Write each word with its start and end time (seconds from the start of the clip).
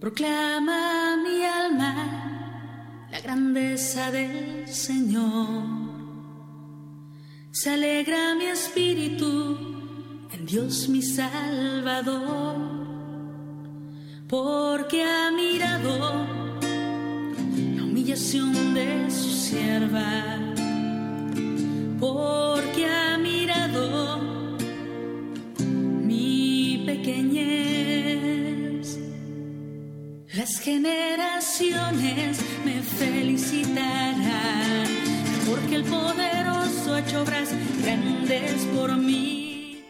Proclama 0.00 1.16
mi 1.24 1.44
alma 1.44 1.92
la 3.10 3.20
grandeza 3.20 4.12
del 4.12 4.68
Señor. 4.68 5.58
Se 7.50 7.70
alegra 7.70 8.36
mi 8.36 8.44
espíritu 8.44 9.56
en 10.30 10.46
Dios 10.46 10.88
mi 10.88 11.02
Salvador, 11.02 12.56
porque 14.28 15.02
ha 15.02 15.32
mirado 15.32 15.98
la 17.76 17.82
humillación 17.82 18.74
de 18.74 19.10
su 19.10 19.30
sierva, 19.30 20.38
generaciones 30.68 32.44
me 32.62 32.82
felicitarán, 32.82 34.86
porque 35.48 35.76
el 35.76 35.84
poderoso 35.84 36.92
ha 36.92 37.00
hecho 37.00 37.22
obras 37.22 37.54
grandes 37.82 38.66
por 38.76 38.94
mí. 38.98 39.82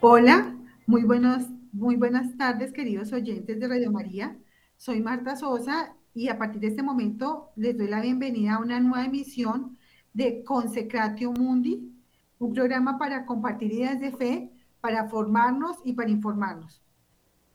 Hola, 0.00 0.54
muy 0.86 1.04
buenos, 1.04 1.46
muy 1.72 1.96
buenas 1.96 2.36
tardes, 2.36 2.70
queridos 2.70 3.14
oyentes 3.14 3.58
de 3.58 3.66
Radio 3.66 3.90
María. 3.90 4.36
Soy 4.76 5.00
Marta 5.00 5.36
Sosa 5.36 5.94
y 6.12 6.28
a 6.28 6.36
partir 6.36 6.60
de 6.60 6.66
este 6.66 6.82
momento 6.82 7.48
les 7.56 7.78
doy 7.78 7.88
la 7.88 8.02
bienvenida 8.02 8.56
a 8.56 8.58
una 8.58 8.78
nueva 8.78 9.06
emisión 9.06 9.78
de 10.12 10.44
Consecratio 10.44 11.32
Mundi, 11.32 11.94
un 12.38 12.52
programa 12.52 12.98
para 12.98 13.24
compartir 13.24 13.72
ideas 13.72 14.00
de 14.00 14.12
fe, 14.12 14.52
para 14.82 15.08
formarnos 15.08 15.78
y 15.82 15.94
para 15.94 16.10
informarnos. 16.10 16.82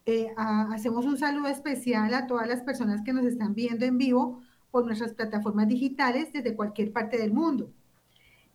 Eh, 0.06 0.34
hacemos 0.38 1.06
un 1.06 1.18
saludo 1.18 1.48
especial 1.48 2.14
a 2.14 2.26
todas 2.26 2.48
las 2.48 2.62
personas 2.62 3.02
que 3.04 3.14
nos 3.14 3.26
están 3.26 3.54
viendo 3.54 3.86
en 3.86 3.98
vivo 3.98 4.42
por 4.72 4.86
nuestras 4.86 5.14
plataformas 5.14 5.68
digitales 5.68 6.32
desde 6.34 6.56
cualquier 6.56 6.92
parte 6.92 7.18
del 7.18 7.34
mundo. 7.34 7.72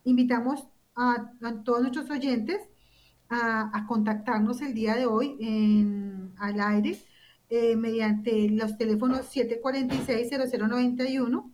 Invitamos 0.03 0.67
a, 0.95 1.31
todos 1.63 1.81
nuestros 1.81 2.09
oyentes 2.09 2.59
a, 3.29 3.85
contactarnos 3.87 4.61
el 4.61 4.73
día 4.73 4.95
de 4.95 5.05
hoy 5.05 5.37
en, 5.39 6.33
al 6.37 6.59
aire 6.59 6.97
eh, 7.49 7.77
mediante 7.77 8.49
los 8.49 8.77
teléfonos 8.77 9.33
746-0091 9.33 11.49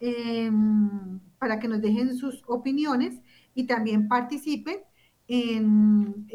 em, 0.00 1.20
para 1.38 1.58
que 1.58 1.68
nos 1.68 1.80
dejen 1.80 2.14
sus 2.16 2.42
opiniones 2.46 3.20
y 3.54 3.66
también 3.66 4.08
participen 4.08 4.78
en, 5.34 6.26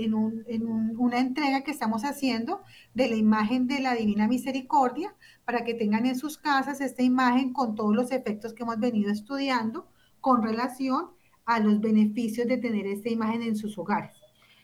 una 0.98 1.20
entrega 1.20 1.62
que 1.62 1.70
estamos 1.70 2.04
haciendo 2.04 2.64
de 2.96 3.08
la 3.08 3.16
imagen 3.16 3.68
de 3.68 3.80
la 3.80 3.94
Divina 3.94 4.28
Misericordia 4.28 5.16
para 5.46 5.64
que 5.64 5.76
tengan 5.76 6.08
en 6.08 6.18
sus 6.18 6.40
casas 6.40 6.82
esta 6.82 7.04
imagen 7.04 7.54
con 7.54 7.76
todos 7.76 7.96
los 7.96 8.12
efectos 8.12 8.54
que 8.54 8.64
hemos 8.64 8.80
venido 8.80 9.12
estudiando 9.12 9.88
con 10.20 10.42
relación 10.42 11.12
a 11.46 11.60
los 11.60 11.80
beneficios 11.80 12.48
de 12.48 12.58
tener 12.58 12.88
esta 12.88 13.10
imagen 13.10 13.44
en 13.44 13.56
sus 13.56 13.78
hogares. 13.78 14.18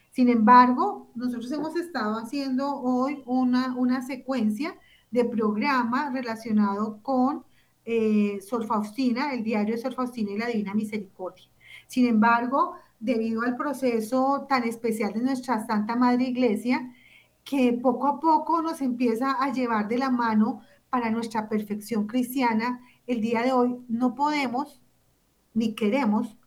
Sin 0.09 0.29
embargo, 0.29 1.11
nosotros 1.13 1.51
hemos 1.51 1.75
estado 1.75 2.17
haciendo 2.17 2.75
hoy 2.81 3.21
una, 3.27 3.75
una 3.75 4.01
secuencia 4.01 4.75
de 5.11 5.25
programa 5.25 6.09
relacionado 6.09 7.03
con 7.03 7.43
eh, 7.85 8.39
Sor 8.41 8.65
Faustina, 8.65 9.31
el 9.31 9.43
diario 9.43 9.75
de 9.75 9.81
Sor 9.81 9.93
Faustina 9.93 10.31
y 10.31 10.37
la 10.39 10.47
Divina 10.47 10.73
Misericordia. 10.73 11.45
Sin 11.85 12.07
embargo, 12.07 12.77
debido 13.03 13.41
al 13.41 13.57
proceso 13.57 14.45
tan 14.47 14.63
especial 14.63 15.11
de 15.11 15.19
nuestra 15.19 15.65
Santa 15.67 15.97
Madre 15.97 16.23
Iglesia, 16.23 16.89
que 17.43 17.73
poco 17.73 18.07
a 18.07 18.19
poco 18.21 18.61
nos 18.61 18.81
empieza 18.81 19.33
a 19.33 19.51
llevar 19.51 19.89
de 19.89 19.97
la 19.97 20.09
mano 20.09 20.61
para 20.89 21.11
nuestra 21.11 21.49
perfección 21.49 22.07
cristiana, 22.07 22.79
el 23.05 23.19
día 23.19 23.41
de 23.43 23.51
hoy 23.51 23.75
no 23.89 24.15
podemos 24.15 24.81
ni 25.53 25.75
queremos 25.75 26.37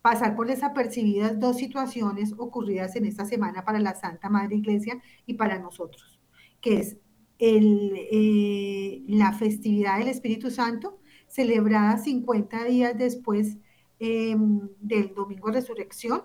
pasar 0.00 0.34
por 0.34 0.46
desapercibidas 0.46 1.38
dos 1.38 1.58
situaciones 1.58 2.32
ocurridas 2.38 2.96
en 2.96 3.04
esta 3.04 3.26
semana 3.26 3.66
para 3.66 3.78
la 3.78 3.94
Santa 3.94 4.30
Madre 4.30 4.56
Iglesia 4.56 5.02
y 5.26 5.34
para 5.34 5.58
nosotros, 5.58 6.18
que 6.62 6.78
es 6.78 6.96
eh, 7.38 9.02
la 9.08 9.34
festividad 9.34 9.98
del 9.98 10.08
Espíritu 10.08 10.50
Santo, 10.50 11.00
celebrada 11.26 11.98
50 11.98 12.64
días 12.64 12.96
después 12.96 13.58
Em, 14.00 14.68
del 14.80 15.12
domingo 15.12 15.50
resurrección 15.50 16.22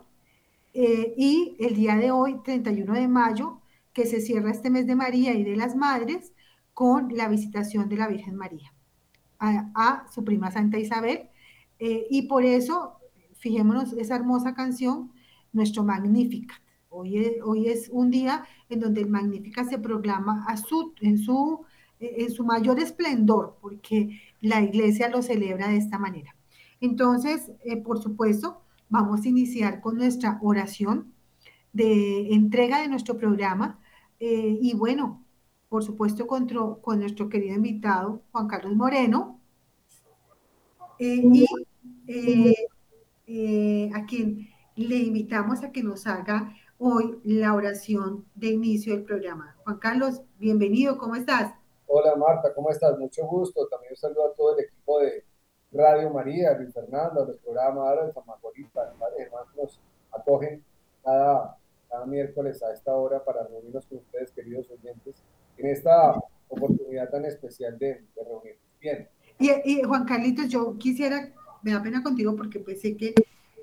eh, 0.76 1.16
y 1.18 1.58
el 1.60 1.74
día 1.76 1.96
de 1.96 2.12
hoy, 2.12 2.40
31 2.44 2.94
de 2.94 3.08
mayo, 3.08 3.62
que 3.94 4.06
se 4.06 4.22
cierra 4.22 4.52
este 4.52 4.70
mes 4.70 4.86
de 4.86 4.96
María 4.96 5.34
y 5.34 5.44
de 5.44 5.56
las 5.56 5.76
Madres 5.76 6.34
con 6.76 7.10
la 7.16 7.28
visitación 7.28 7.90
de 7.90 7.98
la 7.98 8.08
Virgen 8.08 8.36
María 8.36 8.72
a, 9.40 10.06
su 10.14 10.24
prima 10.24 10.52
Santa 10.52 10.78
Isabel. 10.78 11.30
Eh, 11.80 12.06
y 12.12 12.24
por 12.28 12.46
eso, 12.46 12.98
fijémonos 13.40 13.94
esa 13.94 14.18
hermosa 14.18 14.54
canción, 14.54 15.12
nuestro 15.52 15.84
Magnífica. 15.84 16.62
Hoy 16.90 17.18
es, 17.68 17.90
un 17.90 18.12
día 18.12 18.46
en 18.70 18.82
donde 18.82 19.02
el 19.02 19.10
Magnífica 19.10 19.66
se 19.66 19.80
proclama 19.80 20.46
a 20.48 20.56
en 21.00 21.18
su 21.18 22.46
mayor 22.46 22.80
esplendor, 22.80 23.58
porque 23.62 24.22
la 24.42 24.62
iglesia 24.62 25.10
lo 25.10 25.24
celebra 25.24 25.70
de 25.70 25.78
esta 25.78 25.98
manera. 25.98 26.36
Entonces, 26.84 27.50
eh, 27.64 27.78
por 27.82 28.04
supuesto, 28.04 28.62
vamos 28.90 29.22
a 29.24 29.30
iniciar 29.30 29.80
con 29.80 29.96
nuestra 29.96 30.38
oración 30.42 31.14
de 31.72 32.34
entrega 32.34 32.82
de 32.82 32.90
nuestro 32.90 33.16
programa. 33.16 33.80
Eh, 34.20 34.58
y 34.60 34.74
bueno, 34.76 35.24
por 35.70 35.82
supuesto, 35.82 36.28
con, 36.28 36.46
nuestro 37.00 37.30
querido 37.30 37.56
invitado, 37.56 38.22
Juan 38.34 38.48
Carlos 38.50 38.76
Moreno. 38.76 39.40
Eh, 41.00 42.54
y 43.26 43.90
a 43.94 44.06
quien 44.06 44.50
le 44.76 44.98
invitamos 44.98 45.64
a 45.64 45.72
que 45.72 45.84
nos 45.84 46.06
haga 46.06 46.54
hoy 46.80 47.18
la 47.24 47.54
oración 47.54 48.26
de 48.36 48.48
inicio 48.48 48.94
del 48.94 49.06
programa. 49.06 49.56
Juan 49.64 49.78
Carlos, 49.78 50.22
bienvenido, 50.38 50.98
¿cómo 50.98 51.16
estás? 51.16 51.54
Hola 51.88 52.18
Marta, 52.18 52.54
¿cómo 52.54 52.72
estás? 52.72 53.00
Mucho 53.00 53.26
gusto. 53.26 53.70
También 53.70 53.96
saludo 53.96 54.26
a 54.26 54.36
todo 54.36 54.58
el 54.58 54.66
equipo 54.66 55.00
de 55.00 55.24
Radio 55.74 56.12
María, 56.12 56.56
Luis 56.58 56.74
Fernando, 56.74 57.26
los 57.26 57.38
programas 57.38 58.06
de 58.06 58.14
San 58.14 58.24
Margarita, 58.28 58.94
hermanos 59.18 59.56
nos 59.58 59.80
acogen 60.12 60.64
cada, 61.04 61.58
cada 61.90 62.06
miércoles 62.06 62.62
a 62.62 62.72
esta 62.72 62.94
hora 62.96 63.24
para 63.24 63.44
reunirnos 63.48 63.86
con 63.88 63.98
ustedes, 63.98 64.32
queridos 64.32 64.70
oyentes, 64.70 65.16
en 65.58 65.68
esta 65.68 66.14
oportunidad 66.48 67.10
tan 67.10 67.26
especial 67.26 67.78
de, 67.80 68.04
reunirnos. 68.16 68.64
Bien. 68.80 69.10
Y, 69.40 69.50
y, 69.80 69.84
Juan 69.84 70.06
Carlitos, 70.06 70.48
yo 70.50 70.78
quisiera, 70.78 71.34
me 71.64 71.72
da 71.72 71.82
pena 71.82 72.04
contigo 72.04 72.36
porque 72.36 72.60
pensé 72.60 72.96
que, 72.96 73.16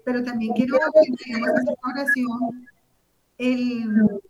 pero 0.04 0.24
también 0.24 0.52
quiero 0.54 0.78
que 0.92 1.12
esta 1.12 1.88
oración 1.88 2.66
el, 3.38 4.20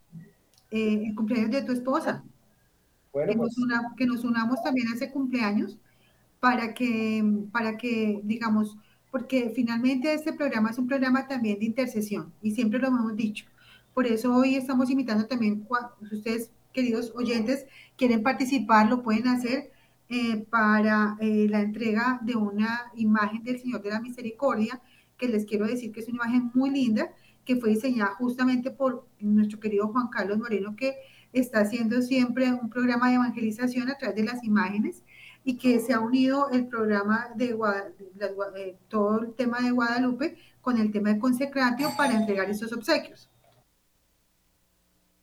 eh, 0.70 1.04
el 1.06 1.14
cumpleaños 1.14 1.50
de 1.50 1.62
tu 1.62 1.72
esposa. 1.72 2.22
Bueno, 3.12 3.32
que, 3.32 3.38
nos 3.38 3.54
pues 3.54 3.58
una, 3.58 3.94
que 3.96 4.06
nos 4.06 4.24
unamos 4.24 4.62
también 4.62 4.88
a 4.88 4.94
ese 4.94 5.10
cumpleaños 5.10 5.78
para 6.40 6.74
que, 6.74 7.22
para 7.52 7.76
que, 7.76 8.20
digamos, 8.24 8.76
porque 9.10 9.52
finalmente 9.54 10.12
este 10.12 10.32
programa 10.32 10.70
es 10.70 10.78
un 10.78 10.86
programa 10.88 11.26
también 11.26 11.58
de 11.58 11.66
intercesión 11.66 12.32
y 12.42 12.52
siempre 12.52 12.78
lo 12.78 12.88
hemos 12.88 13.14
dicho. 13.16 13.46
Por 13.94 14.06
eso 14.06 14.34
hoy 14.34 14.54
estamos 14.56 14.90
invitando 14.90 15.26
también, 15.26 15.66
si 16.08 16.16
ustedes, 16.16 16.50
queridos 16.72 17.12
oyentes, 17.14 17.66
quieren 17.96 18.22
participar, 18.22 18.88
lo 18.88 19.02
pueden 19.02 19.28
hacer 19.28 19.70
eh, 20.08 20.38
para 20.48 21.16
eh, 21.20 21.46
la 21.48 21.60
entrega 21.60 22.20
de 22.22 22.36
una 22.36 22.90
imagen 22.94 23.42
del 23.42 23.60
Señor 23.60 23.82
de 23.82 23.90
la 23.90 24.00
Misericordia, 24.00 24.80
que 25.18 25.28
les 25.28 25.44
quiero 25.44 25.66
decir 25.66 25.92
que 25.92 26.00
es 26.00 26.08
una 26.08 26.24
imagen 26.24 26.50
muy 26.54 26.70
linda, 26.70 27.10
que 27.44 27.56
fue 27.56 27.70
diseñada 27.70 28.14
justamente 28.14 28.70
por 28.70 29.06
nuestro 29.18 29.60
querido 29.60 29.88
Juan 29.88 30.08
Carlos 30.08 30.38
Moreno, 30.38 30.76
que 30.76 30.94
está 31.32 31.60
haciendo 31.60 32.00
siempre 32.02 32.52
un 32.52 32.70
programa 32.70 33.08
de 33.08 33.16
evangelización 33.16 33.90
a 33.90 33.98
través 33.98 34.16
de 34.16 34.24
las 34.24 34.42
imágenes 34.44 35.02
y 35.44 35.56
que 35.56 35.80
se 35.80 35.92
ha 35.92 36.00
unido 36.00 36.50
el 36.50 36.68
programa 36.68 37.30
de 37.34 37.56
eh, 38.56 38.76
todo 38.88 39.20
el 39.20 39.34
tema 39.34 39.60
de 39.60 39.70
Guadalupe 39.70 40.36
con 40.60 40.78
el 40.78 40.92
tema 40.92 41.12
de 41.12 41.18
consecratio 41.18 41.88
para 41.96 42.14
entregar 42.14 42.48
esos 42.50 42.72
obsequios. 42.72 43.30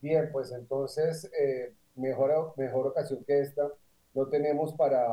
Bien, 0.00 0.28
pues 0.32 0.52
entonces, 0.52 1.30
eh, 1.38 1.74
mejor, 1.94 2.54
mejor 2.56 2.88
ocasión 2.88 3.24
que 3.24 3.40
esta 3.40 3.68
no 4.14 4.26
tenemos 4.28 4.74
para 4.74 5.06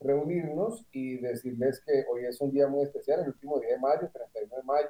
reunirnos 0.00 0.86
y 0.92 1.18
decirles 1.18 1.82
que 1.84 2.04
hoy 2.10 2.24
es 2.24 2.40
un 2.40 2.50
día 2.50 2.66
muy 2.68 2.84
especial, 2.84 3.20
el 3.20 3.28
último 3.28 3.58
día 3.60 3.70
de 3.70 3.78
mayo, 3.78 4.10
31 4.12 4.56
de 4.56 4.62
mayo. 4.62 4.88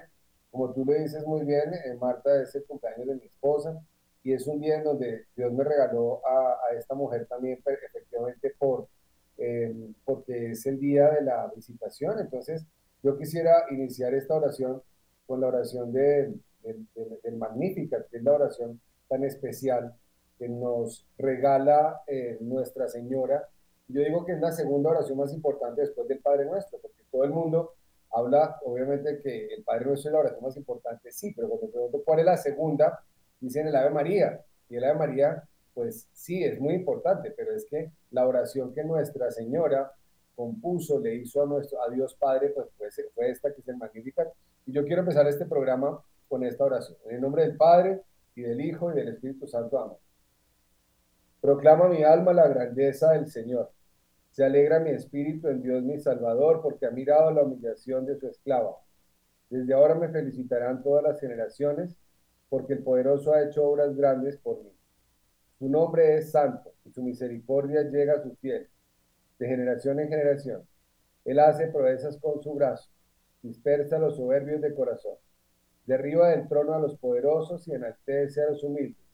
Como 0.50 0.73
tú 0.73 0.85
le 0.85 1.00
dices 1.00 1.25
muy 1.26 1.44
bien, 1.44 1.73
eh, 1.75 1.94
Marta 2.00 2.43
es 2.43 2.55
el 2.55 2.64
cumpleaños 2.64 3.06
de 3.06 3.14
mi 3.17 3.25
esposa 3.25 3.81
y 4.23 4.32
es 4.32 4.47
un 4.47 4.61
día 4.61 4.76
en 4.76 4.85
donde 4.85 5.26
Dios 5.37 5.52
me 5.52 5.64
regaló 5.64 6.20
a, 6.26 6.58
a 6.69 6.76
esta 6.76 6.94
mujer 6.94 7.26
también 7.26 7.61
efectivamente 7.64 8.55
por 8.58 8.88
eh, 9.43 9.75
porque 10.05 10.51
es 10.51 10.67
el 10.67 10.79
día 10.79 11.09
de 11.09 11.23
la 11.23 11.51
visitación. 11.57 12.19
Entonces, 12.21 12.67
yo 13.03 13.17
quisiera 13.17 13.65
iniciar 13.71 14.13
esta 14.15 14.35
oración 14.35 14.83
con 15.27 15.41
la 15.41 15.47
oración 15.47 15.93
de, 15.93 16.35
del 16.63 17.37
Magnífica, 17.37 18.05
que 18.11 18.19
es 18.19 18.23
la 18.23 18.33
oración 18.33 18.81
tan 19.09 19.25
especial 19.25 19.95
que 20.39 20.49
nos 20.49 21.07
regala 21.17 22.03
eh, 22.07 22.37
Nuestra 22.41 22.87
Señora. 22.89 23.49
Yo 23.89 24.03
digo 24.03 24.27
que 24.27 24.33
es 24.33 24.41
la 24.41 24.53
segunda 24.53 24.91
oración 24.91 25.19
más 25.19 25.33
importante 25.33 25.81
después 25.81 26.07
del 26.07 26.19
Padre 26.19 26.45
Nuestro, 26.45 26.79
porque 26.79 27.03
todo 27.11 27.25
el 27.25 27.31
mundo 27.31 27.73
habla, 28.11 28.59
obviamente, 28.65 29.21
que 29.23 29.47
el 29.55 29.65
Padre 29.65 29.87
Nuestro 29.87 30.11
es 30.11 30.13
la 30.13 30.21
oración 30.21 30.43
más 30.43 30.57
importante, 30.57 31.11
sí, 31.13 31.33
pero 31.35 31.49
cuando 31.49 31.71
pregunto 31.71 32.03
cuál 32.05 32.21
es 32.21 32.25
la 32.27 32.37
segunda, 32.37 33.03
dicen 33.41 33.67
el 33.67 33.77
Ave 33.77 33.91
María. 33.91 34.45
Y 34.69 34.77
el 34.77 34.85
Ave 34.85 34.99
María, 34.99 35.43
pues 35.75 36.09
sí, 36.13 36.43
es 36.45 36.61
muy 36.61 36.75
importante, 36.75 37.33
pero 37.37 37.53
es 37.55 37.65
que 37.65 37.91
la 38.11 38.27
oración 38.27 38.73
que 38.75 38.85
Nuestra 38.85 39.31
Señora 39.31 39.93
compuso, 40.41 40.99
le 40.99 41.17
hizo 41.17 41.43
a, 41.43 41.47
nuestro, 41.47 41.83
a 41.83 41.91
Dios 41.91 42.15
Padre, 42.15 42.55
pues 42.55 42.69
fue, 43.15 43.31
esta 43.31 43.53
que 43.53 43.61
es 43.61 43.69
el 43.69 43.77
Magnificat. 43.77 44.29
Y 44.65 44.73
yo 44.73 44.85
quiero 44.85 45.03
empezar 45.03 45.27
este 45.27 45.45
programa 45.45 46.03
con 46.29 46.45
esta 46.45 46.65
oración. 46.65 46.97
En 47.05 47.17
el 47.17 47.21
nombre 47.21 47.43
del 47.43 47.57
Padre, 47.57 48.03
y 48.35 48.43
del 48.43 48.61
Hijo, 48.61 48.91
y 48.91 48.95
del 48.95 49.09
Espíritu 49.09 49.47
Santo. 49.47 49.79
Amén. 49.79 49.99
Proclama 51.43 51.89
mi 51.89 52.03
alma 52.05 52.33
la 52.33 52.49
grandeza 52.49 53.13
del 53.13 53.27
Señor. 53.27 53.71
Se 54.31 54.45
alegra 54.45 54.81
mi 54.81 54.91
espíritu 54.91 55.49
en 55.49 55.61
Dios 55.61 55.83
mi 55.83 55.99
Salvador, 55.99 56.63
porque 56.63 56.87
ha 56.87 56.91
mirado 56.91 57.31
la 57.33 57.43
humillación 57.43 58.07
de 58.07 58.17
su 58.17 58.27
esclava. 58.27 58.77
Desde 59.51 59.75
ahora 59.75 59.95
me 59.95 60.09
felicitarán 60.09 60.83
todas 60.83 61.03
las 61.03 61.21
generaciones, 61.21 61.97
porque 62.49 62.75
el 62.75 62.83
poderoso 62.83 63.35
ha 63.35 63.43
hecho 63.43 63.65
obras 63.65 63.95
grandes 63.95 64.39
por 64.39 64.63
mí. 64.63 64.71
Su 65.61 65.69
nombre 65.69 66.17
es 66.17 66.33
santo, 66.33 66.73
y 66.85 66.91
su 66.91 67.05
misericordia 67.05 67.83
llega 67.83 68.15
a 68.15 68.23
sus 68.23 68.37
fieles, 68.41 68.69
de 69.39 69.47
generación 69.47 70.01
en 70.01 70.09
generación. 70.09 70.67
Él 71.25 71.39
hace 71.39 71.69
proezas 71.69 72.19
con 72.19 72.43
su 72.43 72.55
brazo, 72.55 72.91
dispersa 73.43 74.01
los 74.01 74.17
soberbios 74.17 74.61
de 74.61 74.75
corazón, 74.75 75.15
derriba 75.87 76.31
del 76.31 76.49
trono 76.49 76.75
a 76.75 76.81
los 76.81 76.99
poderosos 76.99 77.69
y 77.69 77.75
enaltece 77.75 78.43
a 78.43 78.51
los 78.51 78.65
humildes 78.65 79.11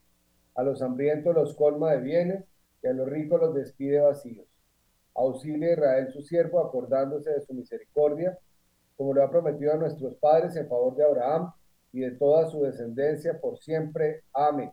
a 0.57 0.63
los 0.63 0.83
hambrientos 0.83 1.35
los 1.35 1.55
colma 1.55 1.93
de 1.93 2.01
bienes 2.01 2.45
y 2.83 2.87
a 2.87 2.93
los 2.93 3.09
ricos 3.09 3.41
los 3.41 3.55
despide 3.55 4.01
vacíos. 4.01 4.47
Auxilia 5.15 5.69
a 5.69 5.73
Israel 5.73 6.13
su 6.13 6.23
siervo, 6.23 6.61
acordándose 6.61 7.31
de 7.31 7.41
su 7.43 7.55
misericordia, 7.55 8.39
como 8.97 9.13
lo 9.13 9.23
ha 9.23 9.31
prometido 9.31 9.73
a 9.73 9.77
nuestros 9.77 10.15
padres 10.17 10.57
en 10.57 10.69
favor 10.69 10.97
de 10.97 11.05
Abraham 11.05 11.53
y 11.93 12.01
de 12.01 12.13
toda 12.13 12.49
su 12.49 12.63
descendencia 12.63 13.39
por 13.39 13.59
siempre. 13.59 14.25
Amén. 14.33 14.73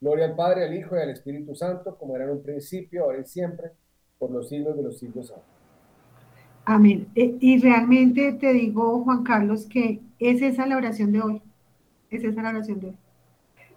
Gloria 0.00 0.26
al 0.26 0.36
Padre, 0.36 0.64
al 0.64 0.74
Hijo 0.74 0.96
y 0.96 1.00
al 1.00 1.10
Espíritu 1.10 1.54
Santo, 1.54 1.96
como 1.96 2.16
era 2.16 2.24
en 2.24 2.32
un 2.32 2.42
principio, 2.42 3.04
ahora 3.04 3.20
y 3.20 3.24
siempre, 3.24 3.72
por 4.18 4.30
los 4.30 4.48
siglos 4.48 4.76
de 4.76 4.82
los 4.82 4.98
siglos. 4.98 5.32
Amén. 6.64 7.08
Eh, 7.14 7.36
y 7.40 7.58
realmente 7.58 8.32
te 8.32 8.52
digo, 8.52 9.02
Juan 9.04 9.22
Carlos, 9.22 9.66
que 9.66 10.00
es 10.18 10.42
esa 10.42 10.66
la 10.66 10.76
oración 10.76 11.12
de 11.12 11.20
hoy. 11.20 11.42
Es 12.10 12.24
esa 12.24 12.42
la 12.42 12.50
oración 12.50 12.80
de 12.80 12.86
hoy 12.88 12.96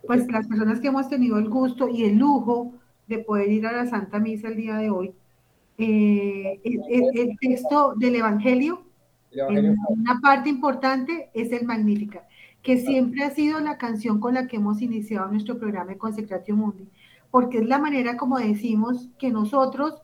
pues 0.06 0.28
las 0.32 0.48
personas 0.48 0.80
que 0.80 0.88
hemos 0.88 1.10
tenido 1.10 1.38
el 1.38 1.50
gusto 1.50 1.88
y 1.88 2.06
el 2.06 2.18
lujo 2.18 2.74
de 3.08 3.20
poder 3.20 3.50
ir 3.52 3.66
a 3.66 3.72
la 3.72 3.86
Santa 3.88 4.20
Misa 4.20 4.48
el 4.48 4.56
día 4.56 4.76
de 4.76 4.90
hoy, 4.90 5.14
eh, 5.78 6.60
el, 6.64 7.38
texto 7.40 7.94
del 7.96 8.16
Evangelio, 8.16 8.84
una 9.90 10.20
parte 10.22 10.50
importante 10.50 11.30
es 11.34 11.52
el 11.52 11.66
Magnífica, 11.66 12.28
que 12.62 12.78
siempre 12.78 13.24
ha 13.24 13.32
sido 13.32 13.60
la 13.60 13.78
canción 13.78 14.20
con 14.20 14.34
la 14.34 14.48
que 14.48 14.58
hemos 14.58 14.82
iniciado 14.82 15.28
nuestro 15.30 15.58
programa 15.58 15.92
de 15.92 15.98
Consecratio 15.98 16.56
Mundi, 16.56 16.88
porque 17.32 17.60
es 17.60 17.68
la 17.68 17.80
manera 17.80 18.18
como 18.18 18.38
decimos 18.38 19.10
que 19.18 19.30
nosotros, 19.30 20.02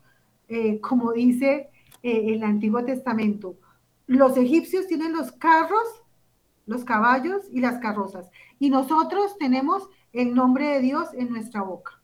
eh, 0.47 0.79
como 0.79 1.11
dice 1.11 1.69
eh, 2.03 2.33
el 2.33 2.43
Antiguo 2.43 2.83
Testamento, 2.85 3.55
los 4.07 4.37
egipcios 4.37 4.87
tienen 4.87 5.13
los 5.13 5.31
carros 5.31 6.05
los 6.65 6.83
caballos 6.83 7.43
y 7.51 7.61
las 7.61 7.79
carrozas. 7.79 8.29
Y 8.59 8.69
nosotros 8.69 9.37
tenemos 9.37 9.87
el 10.13 10.33
nombre 10.33 10.67
de 10.67 10.79
Dios 10.79 11.09
en 11.13 11.29
nuestra 11.29 11.61
boca. 11.61 12.01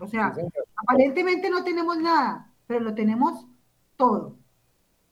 O 0.00 0.06
sea, 0.06 0.34
aparentemente 0.76 1.48
no 1.48 1.64
tenemos 1.64 1.98
nada, 1.98 2.52
pero 2.66 2.80
lo 2.80 2.94
tenemos 2.94 3.46
todo. 3.96 4.36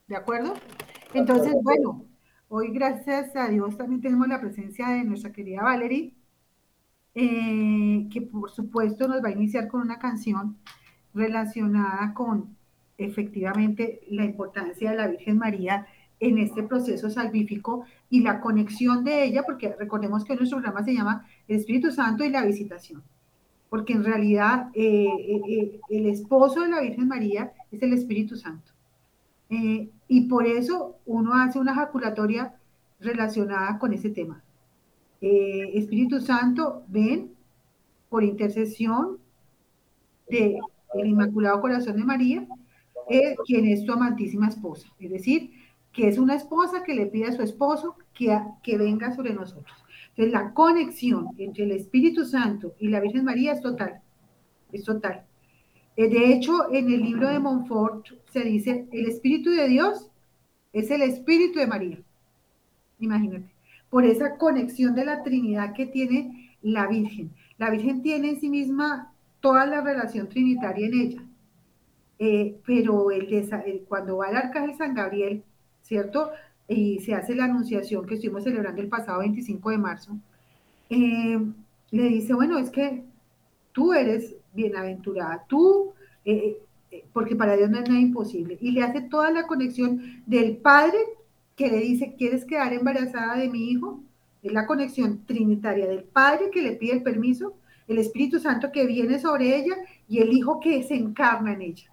¿De 0.07 0.15
acuerdo? 0.15 0.53
Entonces, 1.13 1.55
bueno, 1.63 2.05
hoy 2.49 2.71
gracias 2.71 3.35
a 3.35 3.47
Dios 3.49 3.77
también 3.77 4.01
tenemos 4.01 4.27
la 4.27 4.41
presencia 4.41 4.89
de 4.89 5.03
nuestra 5.03 5.31
querida 5.31 5.63
Valerie, 5.63 6.13
eh, 7.13 8.07
que 8.11 8.21
por 8.21 8.51
supuesto 8.51 9.07
nos 9.07 9.23
va 9.23 9.29
a 9.29 9.31
iniciar 9.31 9.67
con 9.67 9.81
una 9.81 9.99
canción 9.99 10.57
relacionada 11.13 12.13
con 12.13 12.55
efectivamente 12.97 14.01
la 14.09 14.25
importancia 14.25 14.91
de 14.91 14.97
la 14.97 15.07
Virgen 15.07 15.37
María 15.37 15.87
en 16.19 16.37
este 16.37 16.63
proceso 16.63 17.09
salvífico 17.09 17.85
y 18.09 18.21
la 18.21 18.39
conexión 18.39 19.03
de 19.03 19.23
ella, 19.23 19.43
porque 19.43 19.75
recordemos 19.77 20.23
que 20.23 20.35
nuestro 20.35 20.59
programa 20.59 20.83
se 20.83 20.93
llama 20.93 21.27
El 21.47 21.57
Espíritu 21.57 21.91
Santo 21.91 22.23
y 22.23 22.29
la 22.29 22.45
visitación, 22.45 23.03
porque 23.69 23.93
en 23.93 24.03
realidad 24.03 24.69
eh, 24.73 25.07
eh, 25.07 25.79
el 25.89 26.05
esposo 26.07 26.61
de 26.61 26.69
la 26.69 26.81
Virgen 26.81 27.07
María 27.07 27.53
es 27.71 27.81
el 27.81 27.93
Espíritu 27.93 28.35
Santo. 28.35 28.71
Y 30.07 30.21
por 30.27 30.45
eso 30.45 30.97
uno 31.05 31.33
hace 31.33 31.59
una 31.59 31.73
ejaculatoria 31.73 32.55
relacionada 32.99 33.77
con 33.79 33.93
ese 33.93 34.09
tema. 34.09 34.43
Espíritu 35.21 36.21
Santo, 36.21 36.83
ven 36.87 37.31
por 38.09 38.23
intercesión 38.23 39.17
del 40.29 40.59
Inmaculado 40.93 41.61
Corazón 41.61 41.97
de 41.97 42.03
María, 42.03 42.47
quien 43.45 43.65
es 43.65 43.85
tu 43.85 43.93
amantísima 43.93 44.47
esposa. 44.47 44.87
Es 44.99 45.11
decir, 45.11 45.51
que 45.91 46.07
es 46.07 46.17
una 46.17 46.35
esposa 46.35 46.83
que 46.83 46.93
le 46.93 47.07
pide 47.07 47.27
a 47.27 47.31
su 47.31 47.41
esposo 47.41 47.95
que, 48.13 48.37
que 48.61 48.77
venga 48.77 49.15
sobre 49.15 49.33
nosotros. 49.33 49.75
Entonces, 50.09 50.33
la 50.33 50.53
conexión 50.53 51.29
entre 51.37 51.63
el 51.63 51.71
Espíritu 51.71 52.25
Santo 52.25 52.73
y 52.79 52.89
la 52.89 52.99
Virgen 52.99 53.25
María 53.25 53.53
es 53.53 53.61
total, 53.61 54.01
es 54.71 54.83
total. 54.83 55.25
Eh, 55.97 56.09
de 56.09 56.33
hecho, 56.33 56.71
en 56.71 56.91
el 56.91 57.01
libro 57.01 57.29
de 57.29 57.39
Montfort 57.39 58.07
se 58.31 58.41
dice, 58.43 58.87
el 58.91 59.05
Espíritu 59.07 59.51
de 59.51 59.67
Dios 59.67 60.09
es 60.73 60.91
el 60.91 61.01
Espíritu 61.01 61.59
de 61.59 61.67
María. 61.67 61.99
Imagínate, 62.99 63.49
por 63.89 64.05
esa 64.05 64.37
conexión 64.37 64.95
de 64.95 65.05
la 65.05 65.23
Trinidad 65.23 65.73
que 65.73 65.85
tiene 65.85 66.57
la 66.61 66.87
Virgen. 66.87 67.31
La 67.57 67.69
Virgen 67.69 68.01
tiene 68.01 68.29
en 68.29 68.39
sí 68.39 68.49
misma 68.49 69.13
toda 69.39 69.65
la 69.65 69.81
relación 69.81 70.27
trinitaria 70.27 70.87
en 70.87 70.93
ella. 70.93 71.23
Eh, 72.17 72.57
pero 72.65 73.11
el, 73.11 73.27
cuando 73.87 74.17
va 74.17 74.29
el 74.29 74.37
arcángel 74.37 74.77
San 74.77 74.93
Gabriel 74.93 75.43
¿cierto? 75.85 76.31
Y 76.67 76.99
se 76.99 77.13
hace 77.13 77.35
la 77.35 77.45
anunciación 77.45 78.05
que 78.05 78.15
estuvimos 78.15 78.43
celebrando 78.43 78.81
el 78.81 78.89
pasado 78.89 79.19
25 79.19 79.69
de 79.69 79.77
marzo. 79.77 80.17
Eh, 80.89 81.39
le 81.91 82.03
dice, 82.03 82.33
bueno, 82.33 82.57
es 82.57 82.71
que 82.71 83.03
tú 83.71 83.93
eres 83.93 84.35
bienaventurada, 84.55 85.45
tú, 85.47 85.93
eh, 86.23 86.57
eh, 86.91 87.05
porque 87.13 87.35
para 87.35 87.55
Dios 87.55 87.69
no 87.69 87.79
es 87.79 87.87
nada 87.87 87.99
imposible. 87.99 88.57
Y 88.61 88.71
le 88.71 88.83
hace 88.83 89.01
toda 89.01 89.31
la 89.31 89.47
conexión 89.47 90.23
del 90.25 90.57
padre 90.57 90.97
que 91.55 91.69
le 91.69 91.79
dice, 91.79 92.15
¿quieres 92.17 92.45
quedar 92.45 92.73
embarazada 92.73 93.37
de 93.37 93.49
mi 93.49 93.69
hijo? 93.69 93.99
Es 94.41 94.51
la 94.51 94.65
conexión 94.65 95.25
trinitaria 95.25 95.87
del 95.87 96.03
padre 96.03 96.49
que 96.51 96.61
le 96.61 96.73
pide 96.73 96.93
el 96.93 97.03
permiso, 97.03 97.53
el 97.87 97.99
Espíritu 97.99 98.39
Santo 98.39 98.71
que 98.71 98.85
viene 98.85 99.19
sobre 99.19 99.55
ella 99.55 99.75
y 100.07 100.19
el 100.19 100.33
hijo 100.33 100.59
que 100.59 100.81
se 100.83 100.95
encarna 100.95 101.53
en 101.53 101.61
ella. 101.61 101.91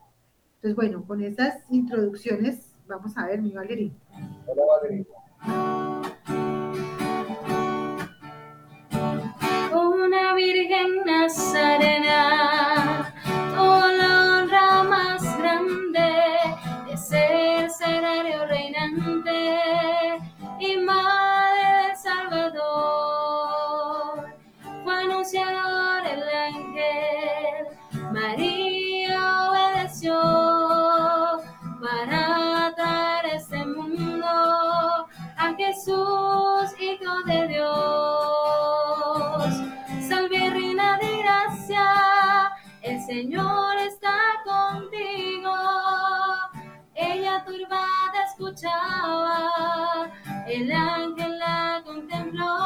Entonces, 0.57 0.77
bueno, 0.77 1.05
con 1.07 1.23
esas 1.23 1.59
introducciones 1.71 2.73
Vamos 2.93 3.17
a 3.17 3.27
ver, 3.27 3.41
mi 3.41 3.53
Valeria. 3.53 3.91
Hola, 4.47 4.63
Valeria. 4.83 5.07
Una 9.73 10.35
virgen 10.35 11.05
nazarena, 11.07 12.42
el 50.53 50.71
ángel 50.71 51.39
la 51.39 51.83
contempló 51.85 52.59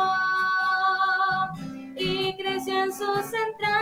y 1.96 2.36
creció 2.36 2.82
en 2.82 2.92
sus 2.92 3.32
entrañas 3.32 3.75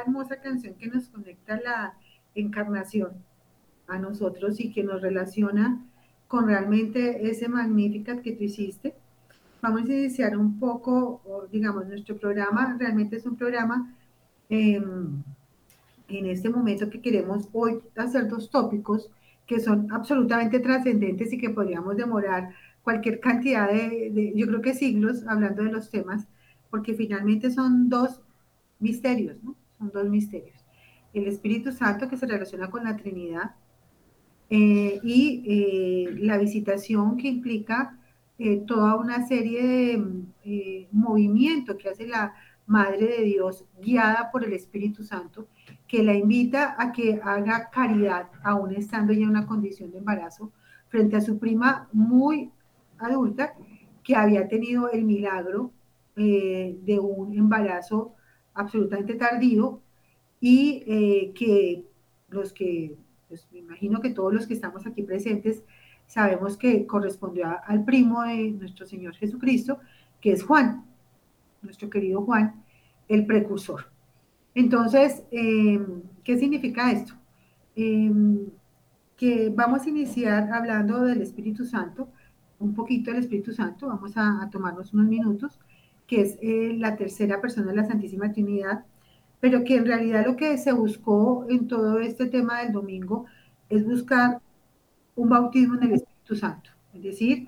hermosa 0.00 0.40
canción 0.40 0.74
que 0.74 0.88
nos 0.88 1.08
conecta 1.08 1.60
la 1.60 1.94
encarnación 2.34 3.12
a 3.88 3.98
nosotros 3.98 4.60
y 4.60 4.72
que 4.72 4.82
nos 4.82 5.02
relaciona 5.02 5.84
con 6.28 6.46
realmente 6.46 7.28
ese 7.28 7.48
Magnificat 7.48 8.22
que 8.22 8.32
tú 8.32 8.44
hiciste. 8.44 8.94
Vamos 9.62 9.82
a 9.82 9.92
iniciar 9.92 10.36
un 10.36 10.58
poco, 10.58 11.20
digamos, 11.50 11.86
nuestro 11.86 12.16
programa 12.16 12.76
realmente 12.78 13.16
es 13.16 13.26
un 13.26 13.36
programa 13.36 13.94
em, 14.48 15.22
en 16.08 16.26
este 16.26 16.48
momento 16.48 16.88
que 16.88 17.00
queremos 17.00 17.48
hoy 17.52 17.80
hacer 17.96 18.28
dos 18.28 18.50
tópicos 18.50 19.10
que 19.46 19.60
son 19.60 19.90
absolutamente 19.90 20.60
trascendentes 20.60 21.32
y 21.32 21.38
que 21.38 21.50
podríamos 21.50 21.96
demorar 21.96 22.54
cualquier 22.82 23.20
cantidad 23.20 23.68
de, 23.68 24.32
yo 24.34 24.46
creo 24.46 24.62
que 24.62 24.74
siglos 24.74 25.26
hablando 25.26 25.64
de 25.64 25.72
los 25.72 25.90
temas, 25.90 26.26
porque 26.70 26.94
finalmente 26.94 27.50
son 27.50 27.88
dos 27.88 28.20
misterios, 28.78 29.42
¿no? 29.42 29.56
Son 29.80 29.90
dos 29.92 30.10
misterios. 30.10 30.62
El 31.14 31.26
Espíritu 31.26 31.72
Santo 31.72 32.06
que 32.06 32.18
se 32.18 32.26
relaciona 32.26 32.68
con 32.68 32.84
la 32.84 32.98
Trinidad 32.98 33.52
eh, 34.50 35.00
y 35.02 35.42
eh, 35.46 36.16
la 36.18 36.36
visitación 36.36 37.16
que 37.16 37.28
implica 37.28 37.98
eh, 38.38 38.58
toda 38.66 38.96
una 38.96 39.26
serie 39.26 39.62
de 40.44 40.88
movimiento 40.92 41.78
que 41.78 41.88
hace 41.88 42.06
la 42.06 42.34
Madre 42.66 43.06
de 43.06 43.24
Dios 43.24 43.64
guiada 43.80 44.30
por 44.30 44.44
el 44.44 44.52
Espíritu 44.52 45.02
Santo, 45.02 45.48
que 45.88 46.04
la 46.04 46.14
invita 46.14 46.76
a 46.78 46.92
que 46.92 47.18
haga 47.24 47.70
caridad, 47.70 48.28
aún 48.44 48.74
estando 48.74 49.14
ya 49.14 49.22
en 49.22 49.30
una 49.30 49.46
condición 49.46 49.90
de 49.90 49.98
embarazo, 49.98 50.52
frente 50.88 51.16
a 51.16 51.20
su 51.22 51.38
prima 51.38 51.88
muy 51.92 52.50
adulta, 52.98 53.54
que 54.04 54.14
había 54.14 54.46
tenido 54.46 54.90
el 54.90 55.04
milagro 55.04 55.72
de 56.14 56.98
un 57.00 57.36
embarazo 57.36 58.14
absolutamente 58.54 59.14
tardío 59.14 59.80
y 60.40 60.82
eh, 60.86 61.32
que 61.34 61.84
los 62.28 62.52
que, 62.52 62.96
pues 63.28 63.46
me 63.52 63.58
imagino 63.58 64.00
que 64.00 64.10
todos 64.10 64.32
los 64.32 64.46
que 64.46 64.54
estamos 64.54 64.86
aquí 64.86 65.02
presentes 65.02 65.62
sabemos 66.06 66.56
que 66.56 66.86
correspondió 66.86 67.46
al 67.64 67.84
primo 67.84 68.22
de 68.22 68.50
nuestro 68.52 68.86
Señor 68.86 69.14
Jesucristo, 69.14 69.78
que 70.20 70.32
es 70.32 70.42
Juan, 70.42 70.84
nuestro 71.62 71.88
querido 71.88 72.22
Juan, 72.22 72.64
el 73.08 73.26
precursor. 73.26 73.86
Entonces, 74.54 75.22
em, 75.30 76.02
¿qué 76.24 76.36
significa 76.36 76.90
esto? 76.90 77.14
Em, 77.76 78.46
que 79.16 79.50
vamos 79.54 79.84
a 79.86 79.88
iniciar 79.88 80.50
hablando 80.52 81.02
del 81.02 81.22
Espíritu 81.22 81.64
Santo, 81.64 82.08
un 82.58 82.74
poquito 82.74 83.10
del 83.10 83.20
Espíritu 83.20 83.52
Santo, 83.52 83.86
vamos 83.88 84.12
a, 84.16 84.48
tomarnos 84.50 84.92
unos 84.92 85.06
minutos, 85.06 85.60
que 86.10 86.22
es 86.22 86.38
eh, 86.42 86.74
la 86.76 86.96
tercera 86.96 87.40
persona 87.40 87.68
de 87.70 87.76
la 87.76 87.84
Santísima 87.84 88.32
Trinidad, 88.32 88.84
pero 89.38 89.62
que 89.62 89.76
en 89.76 89.86
realidad 89.86 90.26
lo 90.26 90.34
que 90.34 90.58
se 90.58 90.72
buscó 90.72 91.46
en 91.48 91.68
todo 91.68 92.00
este 92.00 92.26
tema 92.26 92.62
del 92.62 92.72
domingo 92.72 93.26
es 93.68 93.86
buscar 93.86 94.40
un 95.14 95.28
bautismo 95.28 95.76
en 95.76 95.84
el 95.84 95.92
Espíritu 95.92 96.34
Santo, 96.34 96.70
es 96.92 97.04
decir, 97.04 97.46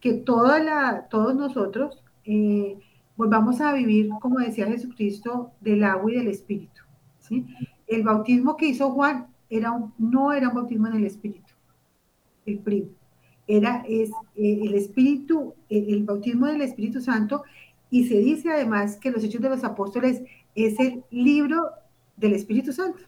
que 0.00 0.14
toda 0.14 0.58
la, 0.58 1.06
todos 1.08 1.36
nosotros 1.36 2.02
eh, 2.24 2.76
volvamos 3.16 3.60
a 3.60 3.72
vivir, 3.74 4.10
como 4.20 4.40
decía 4.40 4.66
Jesucristo, 4.66 5.52
del 5.60 5.84
agua 5.84 6.10
y 6.10 6.16
del 6.16 6.28
Espíritu. 6.28 6.82
¿sí? 7.20 7.46
El 7.86 8.02
bautismo 8.02 8.56
que 8.56 8.66
hizo 8.66 8.90
Juan 8.90 9.28
era 9.48 9.72
no 9.98 10.32
era 10.32 10.48
un 10.48 10.56
bautismo 10.56 10.88
en 10.88 10.96
el 10.96 11.04
Espíritu, 11.04 11.54
el 12.44 12.58
primo. 12.58 12.88
Era 13.46 13.84
es, 13.88 14.10
eh, 14.34 14.62
el 14.62 14.74
Espíritu, 14.74 15.54
el 15.68 16.02
bautismo 16.02 16.46
del 16.46 16.62
Espíritu 16.62 17.00
Santo, 17.00 17.44
y 17.90 18.06
se 18.06 18.18
dice 18.18 18.50
además 18.50 18.96
que 18.96 19.10
los 19.10 19.24
hechos 19.24 19.42
de 19.42 19.48
los 19.48 19.64
apóstoles 19.64 20.22
es 20.54 20.78
el 20.78 21.02
libro 21.10 21.70
del 22.16 22.34
Espíritu 22.34 22.72
Santo. 22.72 23.00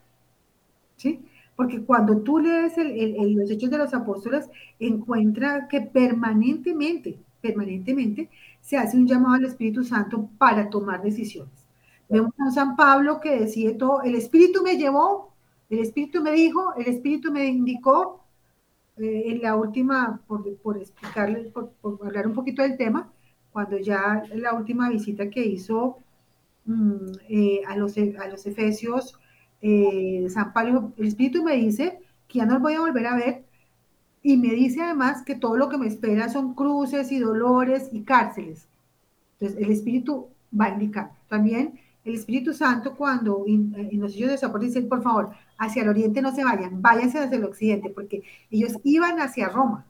¿Sí? 0.96 1.24
Porque 1.56 1.82
cuando 1.82 2.18
tú 2.22 2.38
lees 2.38 2.72
los 2.76 3.50
Hechos 3.50 3.70
de 3.70 3.78
los 3.78 3.92
Apóstoles, 3.94 4.48
encuentra 4.78 5.68
que 5.68 5.80
permanentemente, 5.80 7.18
permanentemente, 7.40 8.30
se 8.60 8.76
hace 8.76 8.96
un 8.96 9.06
llamado 9.06 9.34
al 9.34 9.44
Espíritu 9.44 9.84
Santo 9.84 10.28
para 10.38 10.70
tomar 10.70 11.02
decisiones. 11.02 11.52
Vemos 12.08 12.32
a 12.38 12.50
San 12.50 12.76
Pablo 12.76 13.20
que 13.20 13.38
decide 13.38 13.74
todo, 13.74 14.02
el 14.02 14.14
Espíritu 14.14 14.62
me 14.62 14.76
llevó, 14.76 15.32
el 15.70 15.80
Espíritu 15.80 16.22
me 16.22 16.32
dijo, 16.32 16.74
el 16.76 16.86
Espíritu 16.86 17.32
me 17.32 17.46
indicó, 17.46 18.24
eh, 18.98 19.24
en 19.26 19.42
la 19.42 19.56
última, 19.56 20.20
por, 20.26 20.56
por 20.58 20.76
explicarles, 20.76 21.48
por, 21.48 21.70
por 21.80 21.98
hablar 22.06 22.26
un 22.26 22.34
poquito 22.34 22.62
del 22.62 22.76
tema, 22.76 23.10
cuando 23.52 23.78
ya 23.78 24.23
la 24.35 24.54
última 24.54 24.88
visita 24.88 25.28
que 25.30 25.44
hizo 25.44 25.99
Mm, 26.64 27.12
eh, 27.28 27.62
a, 27.66 27.76
los, 27.76 27.97
a 27.99 28.28
los 28.28 28.47
Efesios, 28.47 29.18
eh, 29.61 30.26
San 30.28 30.52
Pablo, 30.52 30.92
el 30.97 31.09
Espíritu 31.09 31.42
me 31.42 31.56
dice 31.56 31.99
que 32.28 32.38
ya 32.38 32.47
no 32.47 32.54
los 32.54 32.62
voy 32.62 32.75
a 32.75 32.80
volver 32.80 33.06
a 33.06 33.16
ver 33.16 33.44
y 34.23 34.37
me 34.37 34.50
dice 34.54 34.82
además 34.82 35.23
que 35.25 35.35
todo 35.37 35.56
lo 35.56 35.68
que 35.68 35.78
me 35.78 35.88
espera 35.88 36.28
son 36.28 36.54
cruces 36.54 37.11
y 37.12 37.18
dolores 37.18 37.90
y 37.92 38.02
cárceles. 38.02 38.68
Entonces, 39.35 39.59
el 39.64 39.73
Espíritu 39.73 40.28
va 40.59 40.66
a 40.66 40.71
indicar. 40.71 41.12
También 41.28 41.80
el 42.04 42.14
Espíritu 42.14 42.52
Santo, 42.54 42.97
cuando 42.97 43.44
en 43.47 44.00
los 44.00 44.16
hijos 44.16 44.40
de 44.40 44.82
por 44.82 45.02
favor, 45.02 45.30
hacia 45.59 45.82
el 45.82 45.88
oriente 45.88 46.23
no 46.23 46.35
se 46.35 46.44
vayan, 46.44 46.82
váyanse 46.82 47.18
hacia 47.18 47.38
el 47.38 47.44
occidente, 47.44 47.90
porque 47.90 48.23
ellos 48.50 48.78
iban 48.85 49.21
hacia 49.21 49.49
Roma. 49.49 49.87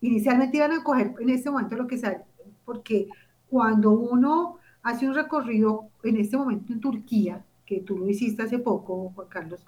Inicialmente 0.00 0.58
iban 0.58 0.72
a 0.72 0.84
coger 0.84 1.14
en 1.18 1.30
este 1.30 1.50
momento 1.50 1.76
lo 1.76 1.86
que 1.86 1.98
sale, 1.98 2.20
porque 2.64 3.08
cuando 3.48 3.90
uno 3.90 4.58
hace 4.82 5.06
un 5.06 5.14
recorrido 5.14 5.88
en 6.02 6.16
este 6.16 6.36
momento 6.36 6.72
en 6.72 6.80
Turquía, 6.80 7.44
que 7.66 7.80
tú 7.80 7.98
lo 7.98 8.08
hiciste 8.08 8.42
hace 8.42 8.58
poco, 8.58 9.12
Juan 9.14 9.28
Carlos, 9.28 9.64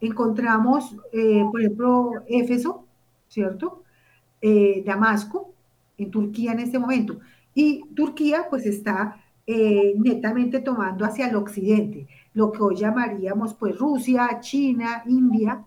encontramos, 0.00 0.96
eh, 1.12 1.44
por 1.50 1.60
ejemplo, 1.60 2.12
Éfeso, 2.26 2.84
¿cierto? 3.28 3.82
Eh, 4.40 4.82
Damasco, 4.84 5.52
en 5.98 6.10
Turquía 6.10 6.52
en 6.52 6.60
este 6.60 6.78
momento. 6.78 7.20
Y 7.54 7.84
Turquía 7.94 8.46
pues 8.48 8.66
está 8.66 9.22
eh, 9.46 9.94
netamente 9.98 10.60
tomando 10.60 11.04
hacia 11.04 11.28
el 11.28 11.36
occidente, 11.36 12.06
lo 12.34 12.52
que 12.52 12.62
hoy 12.62 12.76
llamaríamos 12.76 13.54
pues 13.54 13.76
Rusia, 13.78 14.38
China, 14.40 15.02
India. 15.06 15.64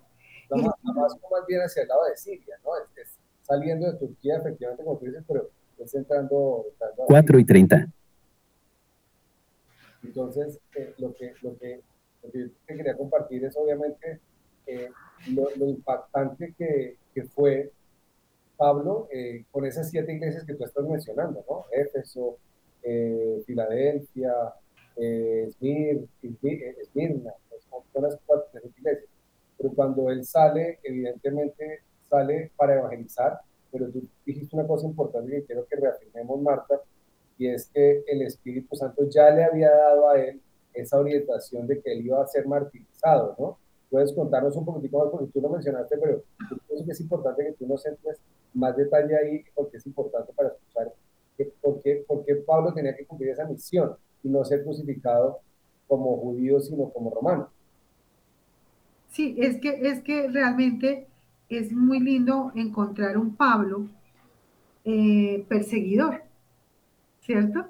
Damasco 0.49 1.29
más 1.31 1.45
bien 1.47 1.61
hacia 1.61 1.83
el 1.83 1.87
lado 1.87 2.05
de 2.05 2.15
Siria, 2.15 2.55
¿no? 2.63 2.71
Es, 2.95 3.17
saliendo 3.41 3.91
de 3.91 3.97
Turquía, 3.97 4.37
efectivamente, 4.37 4.83
como 4.83 4.97
tú 4.97 5.05
dices, 5.05 5.23
pero 5.27 5.49
es 5.83 5.93
entrando... 5.95 6.65
entrando 6.71 7.03
4 7.07 7.39
y 7.39 7.45
30. 7.45 7.87
Entonces, 10.03 10.59
eh, 10.75 10.93
lo, 10.97 11.13
que, 11.13 11.33
lo, 11.41 11.57
que, 11.57 11.81
lo 12.21 12.31
que 12.31 12.49
te 12.65 12.75
quería 12.75 12.97
compartir 12.97 13.45
es 13.45 13.55
obviamente 13.55 14.19
eh, 14.67 14.89
lo, 15.29 15.49
lo, 15.55 15.67
impactante 15.69 16.53
que, 16.57 16.97
que 17.13 17.23
fue 17.23 17.71
Pablo 18.57 19.07
eh, 19.11 19.45
con 19.51 19.65
esas 19.65 19.89
siete 19.89 20.13
iglesias 20.13 20.45
que 20.45 20.55
tú 20.55 20.63
estás 20.63 20.85
mencionando, 20.85 21.43
¿no? 21.49 21.65
Éfeso, 21.71 22.37
Filadelfia, 23.45 24.33
Esmir, 24.97 26.05
Esmirna, 26.21 27.31
pues, 27.49 27.63
son 27.93 28.03
las 28.03 28.19
cuatro 28.25 28.59
iglesias. 28.77 29.09
Pero 29.57 29.71
cuando 29.73 30.09
él 30.11 30.25
sale, 30.25 30.79
evidentemente 30.83 31.79
sale 32.09 32.51
para 32.57 32.75
evangelizar, 32.75 33.39
pero 33.73 33.89
tú 33.89 34.03
dijiste 34.23 34.55
una 34.55 34.67
cosa 34.67 34.85
importante 34.85 35.31
que 35.31 35.45
quiero 35.45 35.65
que 35.65 35.75
reafirmemos, 35.75 36.39
Marta, 36.39 36.79
y 37.39 37.47
es 37.47 37.67
que 37.73 38.03
el 38.07 38.21
Espíritu 38.21 38.75
Santo 38.75 39.09
ya 39.09 39.31
le 39.31 39.43
había 39.43 39.71
dado 39.71 40.09
a 40.09 40.19
él 40.21 40.39
esa 40.73 40.99
orientación 40.99 41.65
de 41.65 41.81
que 41.81 41.91
él 41.91 42.05
iba 42.05 42.21
a 42.21 42.27
ser 42.27 42.47
martirizado, 42.47 43.35
¿no? 43.39 43.57
Puedes 43.89 44.13
contarnos 44.13 44.55
un 44.55 44.65
poquitico 44.65 44.99
más, 44.99 45.09
porque 45.09 45.31
tú 45.33 45.41
lo 45.41 45.49
mencionaste, 45.49 45.97
pero 45.97 46.23
creo 46.67 46.85
que 46.85 46.91
es 46.91 47.01
importante 47.01 47.43
que 47.43 47.53
tú 47.53 47.65
nos 47.65 47.83
entres 47.85 48.19
más 48.53 48.77
detalle 48.77 49.15
ahí, 49.15 49.43
porque 49.55 49.77
es 49.77 49.85
importante 49.87 50.31
para 50.33 50.49
escuchar 50.49 50.93
por, 51.61 51.81
qué, 51.81 52.03
por 52.07 52.23
qué 52.25 52.35
Pablo 52.35 52.73
tenía 52.73 52.95
que 52.95 53.05
cumplir 53.05 53.31
esa 53.31 53.45
misión 53.45 53.95
y 54.23 54.29
no 54.29 54.45
ser 54.45 54.63
crucificado 54.63 55.39
como 55.87 56.17
judío, 56.17 56.59
sino 56.59 56.89
como 56.89 57.09
romano. 57.09 57.49
Sí, 59.09 59.35
es 59.39 59.59
que, 59.59 59.79
es 59.87 60.01
que 60.01 60.27
realmente 60.27 61.07
es 61.57 61.71
muy 61.71 61.99
lindo 61.99 62.51
encontrar 62.55 63.17
un 63.17 63.35
Pablo 63.35 63.87
eh, 64.85 65.45
perseguidor 65.47 66.23
¿cierto? 67.23 67.65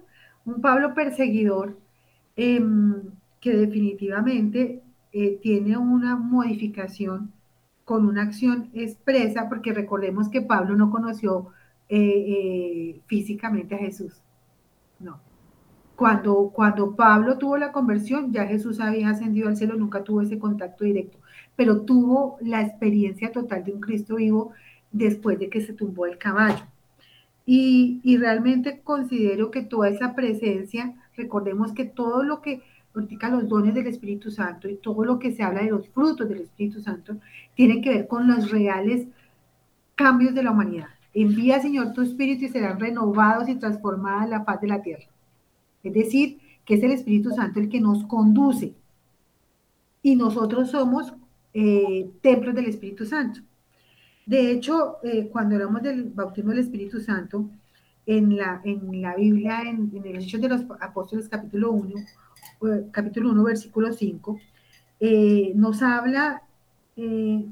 Un 0.45 0.61
Pablo 0.61 0.93
perseguidor, 0.93 1.77
em, 2.35 3.01
que 3.39 3.55
definitivamente 3.55 4.81
eh, 5.11 5.39
tiene 5.41 5.77
una 5.77 6.15
modificación 6.15 7.31
con 7.85 8.05
una 8.07 8.23
acción 8.23 8.69
expresa, 8.73 9.49
porque 9.49 9.73
recordemos 9.73 10.29
que 10.29 10.41
Pablo 10.41 10.75
no 10.75 10.89
conoció 10.89 11.49
eh, 11.89 13.01
físicamente 13.07 13.75
a 13.75 13.79
Jesús. 13.79 14.21
No. 14.99 15.19
Cuando, 15.95 16.51
cuando 16.53 16.95
Pablo 16.95 17.37
tuvo 17.37 17.57
la 17.57 17.71
conversión, 17.71 18.31
ya 18.33 18.45
Jesús 18.47 18.79
había 18.79 19.09
ascendido 19.09 19.49
al 19.49 19.57
cielo, 19.57 19.75
nunca 19.75 20.03
tuvo 20.03 20.21
ese 20.21 20.39
contacto 20.39 20.85
directo, 20.85 21.17
pero 21.55 21.81
tuvo 21.81 22.37
la 22.41 22.61
experiencia 22.61 23.31
total 23.31 23.63
de 23.63 23.73
un 23.73 23.81
Cristo 23.81 24.15
vivo 24.15 24.51
después 24.91 25.39
de 25.39 25.49
que 25.49 25.61
se 25.61 25.73
tumbó 25.73 26.05
el 26.05 26.17
caballo. 26.17 26.63
Y, 27.45 27.99
y 28.03 28.17
realmente 28.17 28.81
considero 28.83 29.51
que 29.51 29.63
toda 29.63 29.89
esa 29.89 30.15
presencia, 30.15 30.95
recordemos 31.15 31.73
que 31.73 31.85
todo 31.85 32.23
lo 32.23 32.41
que 32.41 32.61
ahorita 32.95 33.29
los 33.29 33.49
dones 33.49 33.73
del 33.73 33.87
Espíritu 33.87 34.31
Santo 34.31 34.69
y 34.69 34.75
todo 34.75 35.03
lo 35.03 35.19
que 35.19 35.31
se 35.31 35.43
habla 35.43 35.63
de 35.63 35.71
los 35.71 35.87
frutos 35.89 36.29
del 36.29 36.41
Espíritu 36.41 36.81
Santo 36.81 37.17
tiene 37.55 37.81
que 37.81 37.89
ver 37.89 38.07
con 38.07 38.27
los 38.27 38.51
reales 38.51 39.07
cambios 39.95 40.33
de 40.33 40.43
la 40.43 40.51
humanidad. 40.51 40.87
Envía, 41.13 41.59
Señor, 41.59 41.93
tu 41.93 42.01
Espíritu 42.01 42.45
y 42.45 42.49
serán 42.49 42.79
renovados 42.79 43.49
y 43.49 43.55
transformadas 43.55 44.29
la 44.29 44.43
faz 44.43 44.61
de 44.61 44.67
la 44.67 44.81
tierra. 44.81 45.05
Es 45.83 45.93
decir, 45.93 46.39
que 46.65 46.75
es 46.75 46.83
el 46.83 46.91
Espíritu 46.91 47.31
Santo 47.31 47.59
el 47.59 47.69
que 47.69 47.81
nos 47.81 48.03
conduce. 48.05 48.73
Y 50.01 50.15
nosotros 50.15 50.71
somos 50.71 51.13
eh, 51.53 52.09
templos 52.21 52.55
del 52.55 52.65
Espíritu 52.65 53.05
Santo. 53.05 53.41
De 54.25 54.51
hecho, 54.51 54.97
eh, 55.03 55.27
cuando 55.31 55.55
hablamos 55.55 55.81
del 55.83 56.05
bautismo 56.05 56.51
del 56.51 56.59
Espíritu 56.59 56.99
Santo, 56.99 57.49
en 58.05 58.35
la, 58.37 58.61
en 58.63 59.01
la 59.01 59.15
Biblia, 59.15 59.61
en, 59.61 59.91
en 59.93 60.05
el 60.05 60.17
Hechos 60.17 60.41
de 60.41 60.49
los 60.49 60.61
Apóstoles 60.79 61.29
capítulo 61.29 61.71
1, 61.71 61.95
eh, 61.97 62.87
capítulo 62.91 63.31
1, 63.31 63.43
versículo 63.43 63.93
5, 63.93 64.39
eh, 64.99 65.53
nos 65.55 65.81
habla 65.81 66.43
eh, 66.95 67.45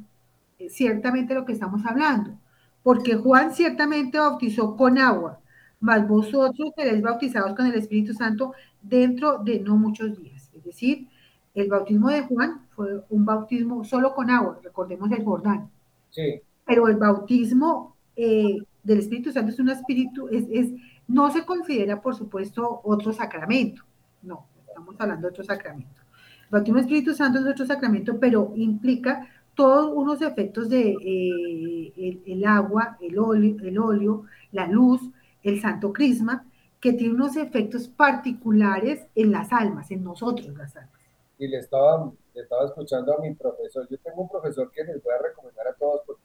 ciertamente 0.70 1.34
lo 1.34 1.46
que 1.46 1.54
estamos 1.54 1.86
hablando, 1.86 2.38
porque 2.84 3.16
Juan 3.16 3.54
ciertamente 3.54 4.18
bautizó 4.18 4.76
con 4.76 4.98
agua, 4.98 5.40
mas 5.80 6.08
vosotros 6.08 6.72
seréis 6.76 7.02
bautizados 7.02 7.56
con 7.56 7.66
el 7.66 7.76
Espíritu 7.76 8.14
Santo 8.14 8.54
dentro 8.82 9.40
de 9.40 9.60
no 9.60 9.78
muchos 9.78 10.18
días. 10.18 10.50
Es 10.54 10.64
decir, 10.64 11.08
el 11.54 11.68
bautismo 11.70 12.10
de 12.10 12.22
Juan 12.22 12.62
fue 12.82 13.04
un 13.10 13.26
bautismo 13.26 13.84
solo 13.84 14.14
con 14.14 14.30
agua, 14.30 14.60
recordemos 14.64 15.12
el 15.12 15.24
Jordán. 15.24 15.70
Sí. 16.10 16.42
Pero 16.66 16.88
el 16.88 16.98
bautismo 16.98 17.96
del 18.16 19.00
Espíritu 19.00 19.32
Santo 19.32 19.52
es 19.52 19.60
un 19.60 19.70
espíritu, 19.70 20.28
es, 20.30 20.46
es, 20.52 20.72
no 21.08 21.32
se 21.32 21.46
considera, 21.46 22.02
por 22.02 22.16
supuesto, 22.16 22.82
otro 22.84 23.14
sacramento. 23.14 23.84
No, 24.22 24.46
estamos 24.68 24.96
hablando 25.00 25.28
de 25.28 25.32
otro 25.32 25.44
sacramento. 25.44 26.02
El 26.44 26.50
bautismo 26.50 26.78
del 26.78 26.86
Espíritu 26.86 27.14
Santo 27.14 27.40
es 27.40 27.48
otro 27.48 27.66
sacramento, 27.66 28.20
pero 28.20 28.54
implica 28.56 29.28
todos 29.56 29.92
unos 29.94 30.22
efectos 30.22 30.70
de 30.70 30.96
eh, 31.04 32.22
el, 32.26 32.46
agua, 32.46 32.98
el 33.02 33.18
óleo, 33.20 33.58
el 33.64 33.78
óleo, 33.78 34.26
la 34.52 34.68
luz, 34.68 35.02
el 35.44 35.62
santo 35.62 35.92
crisma, 35.92 36.46
que 36.80 36.94
tiene 36.94 37.14
unos 37.14 37.36
efectos 37.36 37.88
particulares 37.88 39.06
en 39.16 39.32
las 39.32 39.52
almas, 39.52 39.92
en 39.92 40.04
nosotros 40.04 40.48
las 40.58 40.76
almas. 40.76 41.00
Y 41.38 41.48
le 41.48 41.58
estaba, 41.58 42.12
estaba 42.40 42.66
escuchando 42.66 43.14
a 43.14 43.20
mi 43.20 43.34
profesor. 43.34 43.88
Yo 43.90 43.98
tengo 43.98 44.22
un 44.22 44.30
profesor 44.30 44.72
que 44.72 44.84
les 44.84 45.04
voy 45.04 45.14
a 45.14 45.22
recomendar 45.22 45.68
a 45.68 45.74
todos 45.74 46.02
porque 46.06 46.24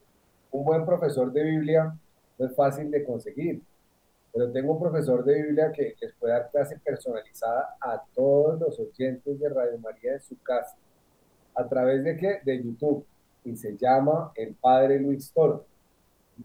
un 0.52 0.64
buen 0.64 0.86
profesor 0.86 1.32
de 1.32 1.42
Biblia 1.42 1.92
no 2.38 2.46
es 2.46 2.54
fácil 2.54 2.90
de 2.90 3.04
conseguir 3.04 3.62
pero 4.36 4.52
tengo 4.52 4.74
un 4.74 4.78
profesor 4.78 5.24
de 5.24 5.42
Biblia 5.44 5.72
que 5.72 5.96
les 5.98 6.12
puede 6.12 6.34
dar 6.34 6.50
clase 6.50 6.78
personalizada 6.84 7.74
a 7.80 8.02
todos 8.14 8.60
los 8.60 8.78
oyentes 8.78 9.40
de 9.40 9.48
Radio 9.48 9.78
María 9.78 10.12
en 10.12 10.20
su 10.20 10.38
casa. 10.42 10.76
¿A 11.54 11.66
través 11.66 12.04
de 12.04 12.18
qué? 12.18 12.40
De 12.44 12.62
YouTube. 12.62 13.06
Y 13.44 13.56
se 13.56 13.78
llama 13.78 14.32
El 14.34 14.54
Padre 14.54 15.00
Luis 15.00 15.32
Toro. 15.32 15.64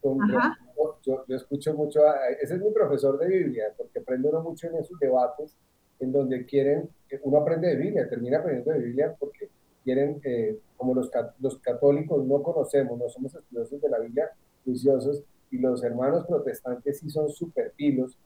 yo, 0.02 1.26
yo, 1.28 1.36
escucho 1.36 1.74
mucho, 1.74 2.00
ese 2.42 2.56
es 2.56 2.62
mi 2.62 2.72
profesor 2.72 3.20
de 3.20 3.28
Biblia, 3.28 3.74
porque 3.76 4.00
aprende 4.00 4.30
uno 4.30 4.42
mucho 4.42 4.68
en 4.68 4.76
esos 4.78 4.98
debates, 4.98 5.54
en 6.00 6.14
donde 6.14 6.46
quieren, 6.46 6.90
uno 7.24 7.40
aprende 7.40 7.68
de 7.68 7.76
Biblia, 7.76 8.08
termina 8.08 8.38
aprendiendo 8.38 8.72
de 8.72 8.80
Biblia 8.80 9.14
porque 9.20 9.50
quieren, 9.84 10.22
eh, 10.24 10.60
como 10.78 10.94
los, 10.94 11.10
los 11.40 11.58
católicos 11.60 12.26
no 12.26 12.42
conocemos, 12.42 12.98
no 12.98 13.10
somos 13.10 13.36
estudiosos 13.36 13.82
de 13.82 13.90
la 13.90 14.00
Biblia, 14.00 14.32
juiciosos, 14.64 15.24
y 15.50 15.58
los 15.58 15.84
hermanos 15.84 16.26
protestantes 16.26 17.00
sí 17.00 17.10
son 17.10 17.30
super 17.30 17.72
pilos, 17.72 18.18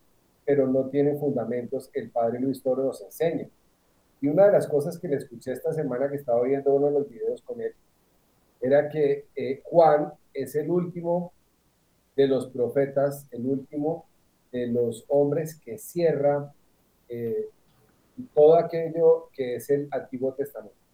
pero 0.45 0.67
no 0.67 0.85
tienen 0.89 1.19
fundamentos, 1.19 1.89
el 1.93 2.11
padre 2.11 2.39
Luis 2.39 2.61
Toro 2.61 2.83
nos 2.83 3.01
enseña. 3.01 3.47
Y 4.21 4.27
una 4.27 4.45
de 4.45 4.51
las 4.53 4.67
cosas 4.67 4.97
que 4.99 5.07
le 5.07 5.15
escuché 5.17 5.51
esta 5.51 5.73
semana 5.73 6.09
que 6.09 6.17
estaba 6.17 6.43
viendo 6.43 6.73
uno 6.73 6.87
de 6.87 6.93
los 6.93 7.09
videos 7.09 7.41
con 7.41 7.59
él, 7.61 7.73
era 8.61 8.89
que 8.89 9.25
eh, 9.35 9.61
Juan 9.63 10.13
es 10.33 10.55
el 10.55 10.69
último 10.69 11.33
de 12.15 12.27
los 12.27 12.47
profetas, 12.47 13.27
el 13.31 13.45
último 13.45 14.05
de 14.51 14.67
los 14.67 15.03
hombres 15.09 15.59
que 15.59 15.77
cierra 15.77 16.53
eh, 17.09 17.49
todo 18.33 18.55
aquello 18.55 19.29
que 19.33 19.55
es 19.55 19.69
el 19.69 19.87
Antiguo 19.91 20.33
Testamento. 20.33 20.84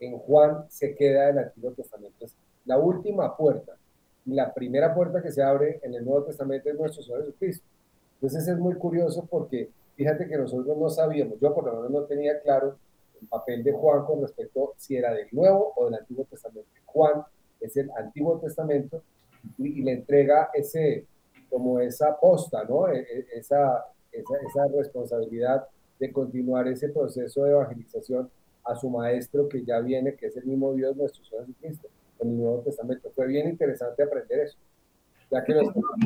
En 0.00 0.18
Juan 0.18 0.66
se 0.68 0.94
queda 0.94 1.30
el 1.30 1.38
Antiguo 1.38 1.72
Testamento. 1.72 2.24
Es 2.24 2.34
la 2.64 2.78
última 2.78 3.36
puerta 3.36 3.76
la 4.26 4.52
primera 4.52 4.94
puerta 4.94 5.22
que 5.22 5.30
se 5.30 5.42
abre 5.42 5.80
en 5.82 5.94
el 5.94 6.04
Nuevo 6.04 6.24
Testamento 6.24 6.68
es 6.68 6.74
nuestro 6.76 7.02
Señor 7.02 7.24
Jesucristo. 7.24 7.66
Entonces 8.14 8.48
es 8.48 8.58
muy 8.58 8.74
curioso 8.74 9.26
porque 9.30 9.70
fíjate 9.94 10.26
que 10.26 10.36
nosotros 10.36 10.76
no 10.76 10.90
sabíamos, 10.90 11.38
yo 11.40 11.54
por 11.54 11.64
lo 11.64 11.74
menos 11.74 11.90
no 11.90 12.02
tenía 12.02 12.40
claro 12.40 12.76
el 13.20 13.28
papel 13.28 13.62
de 13.62 13.72
Juan 13.72 14.04
con 14.04 14.20
respecto 14.22 14.74
si 14.76 14.96
era 14.96 15.14
del 15.14 15.28
Nuevo 15.32 15.72
o 15.76 15.86
del 15.86 15.94
Antiguo 15.94 16.24
Testamento. 16.24 16.68
Juan 16.84 17.22
es 17.60 17.76
el 17.76 17.90
Antiguo 17.96 18.38
Testamento 18.38 19.02
y, 19.58 19.82
le 19.82 19.92
entrega 19.92 20.50
ese, 20.52 21.06
como 21.48 21.78
esa 21.78 22.18
posta, 22.18 22.64
¿no? 22.64 22.88
E, 22.88 23.00
e, 23.00 23.26
esa, 23.34 23.86
esa, 24.10 24.34
esa 24.44 24.66
responsabilidad 24.76 25.68
de 26.00 26.12
continuar 26.12 26.66
ese 26.68 26.88
proceso 26.88 27.44
de 27.44 27.52
evangelización 27.52 28.28
a 28.66 28.74
su 28.76 28.90
maestro 28.90 29.48
que 29.48 29.64
ya 29.64 29.80
viene, 29.80 30.14
que 30.14 30.26
es 30.26 30.36
el 30.36 30.44
mismo 30.44 30.74
Dios, 30.74 30.96
nuestro 30.96 31.24
Señor 31.24 31.46
Jesucristo 31.46 31.88
en 32.20 32.30
el 32.30 32.36
Nuevo 32.36 32.60
Testamento. 32.60 33.10
Fue 33.14 33.26
bien 33.26 33.48
interesante 33.48 34.02
aprender 34.02 34.40
eso. 34.40 34.58
Ya 35.30 35.44
que 35.44 35.54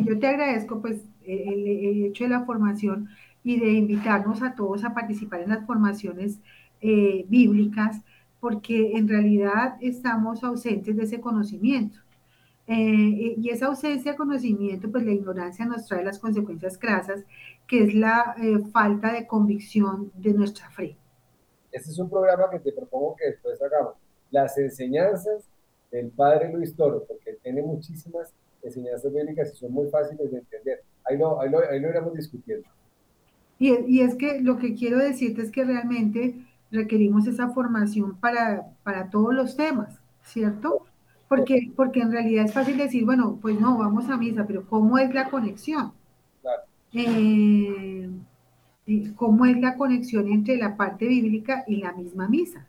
Yo 0.05 0.19
te 0.19 0.27
agradezco 0.27 0.81
pues 0.81 1.03
el, 1.25 2.05
hecho 2.07 2.25
de 2.25 2.31
la 2.31 2.45
formación 2.45 3.09
y 3.45 3.59
de 3.61 3.73
invitarnos 3.73 4.43
a 4.43 4.55
todos 4.55 4.85
a 4.85 4.95
participar 4.95 5.43
en 5.43 5.51
las 5.51 5.67
formaciones 5.67 6.41
eh, 6.81 7.25
bíblicas, 7.29 8.01
porque 8.41 8.93
en 8.97 9.09
realidad 9.09 9.77
estamos 9.81 10.43
ausentes 10.43 10.97
de 10.97 11.05
ese 11.05 11.21
conocimiento. 11.21 11.99
Eh, 12.67 13.35
y 13.37 13.51
esa 13.51 13.67
ausencia 13.67 14.13
de 14.13 14.17
conocimiento, 14.17 14.91
pues 14.91 15.05
la 15.05 15.13
ignorancia 15.13 15.67
nos 15.67 15.87
trae 15.87 16.05
las 16.05 16.19
consecuencias 16.19 16.79
crasas, 16.79 17.25
que 17.67 17.83
es 17.83 17.95
la 17.95 18.37
eh, 18.41 18.59
falta 18.73 19.13
de 19.13 19.27
convicción 19.27 20.13
de 20.15 20.33
nuestra 20.35 20.71
fe. 20.71 20.97
Este 21.73 21.91
es 21.91 21.99
un 21.99 22.11
programa 22.11 22.51
que 22.51 22.59
te 22.59 22.73
propongo 22.73 23.17
que 23.17 23.27
después 23.27 23.61
hagamos. 23.63 23.95
Las 24.31 24.57
enseñanzas 24.59 25.45
del 25.91 26.11
padre 26.11 26.53
Luis 26.53 26.75
Toro, 26.75 27.05
porque 27.07 27.35
tiene 27.43 27.63
muchísimas 27.63 28.33
enseñanzas 28.63 29.13
bíblicas 29.13 29.53
y 29.53 29.57
son 29.57 29.73
muy 29.73 29.89
fáciles 29.89 30.31
de 30.31 30.39
entender. 30.39 30.83
Ahí 31.05 31.17
lo, 31.19 31.41
ahí 31.41 31.51
lo, 31.51 31.59
ahí 31.69 31.81
lo 31.81 31.89
iremos 31.89 32.15
discutiendo. 32.15 32.69
Y, 33.59 33.75
y, 33.87 34.01
es 34.01 34.15
que 34.15 34.41
lo 34.41 34.57
que 34.57 34.75
quiero 34.75 34.99
decirte 34.99 35.43
es 35.43 35.51
que 35.51 35.65
realmente 35.65 36.35
requerimos 36.71 37.27
esa 37.27 37.51
formación 37.51 38.17
para, 38.19 38.73
para 38.85 39.11
todos 39.11 39.35
los 39.35 39.57
temas, 39.57 39.99
¿cierto? 40.23 40.87
Porque, 41.29 41.71
porque 41.77 42.01
en 42.01 42.11
realidad 42.11 42.47
es 42.47 42.55
fácil 42.55 42.79
decir, 42.79 43.05
bueno, 43.05 43.39
pues 43.41 43.61
no, 43.61 43.79
vamos 43.79 44.09
a 44.09 44.17
misa, 44.17 44.47
pero 44.47 44.67
¿cómo 44.67 44.99
es 44.99 45.13
la 45.15 45.29
conexión? 45.29 45.93
Claro. 46.41 46.63
Eh, 46.93 48.09
¿Cómo 49.17 49.47
es 49.47 49.59
la 49.59 49.77
conexión 49.77 50.29
entre 50.29 50.57
la 50.57 50.77
parte 50.77 51.07
bíblica 51.07 51.65
y 51.67 51.77
la 51.77 51.93
misma 51.93 52.29
misa? 52.29 52.67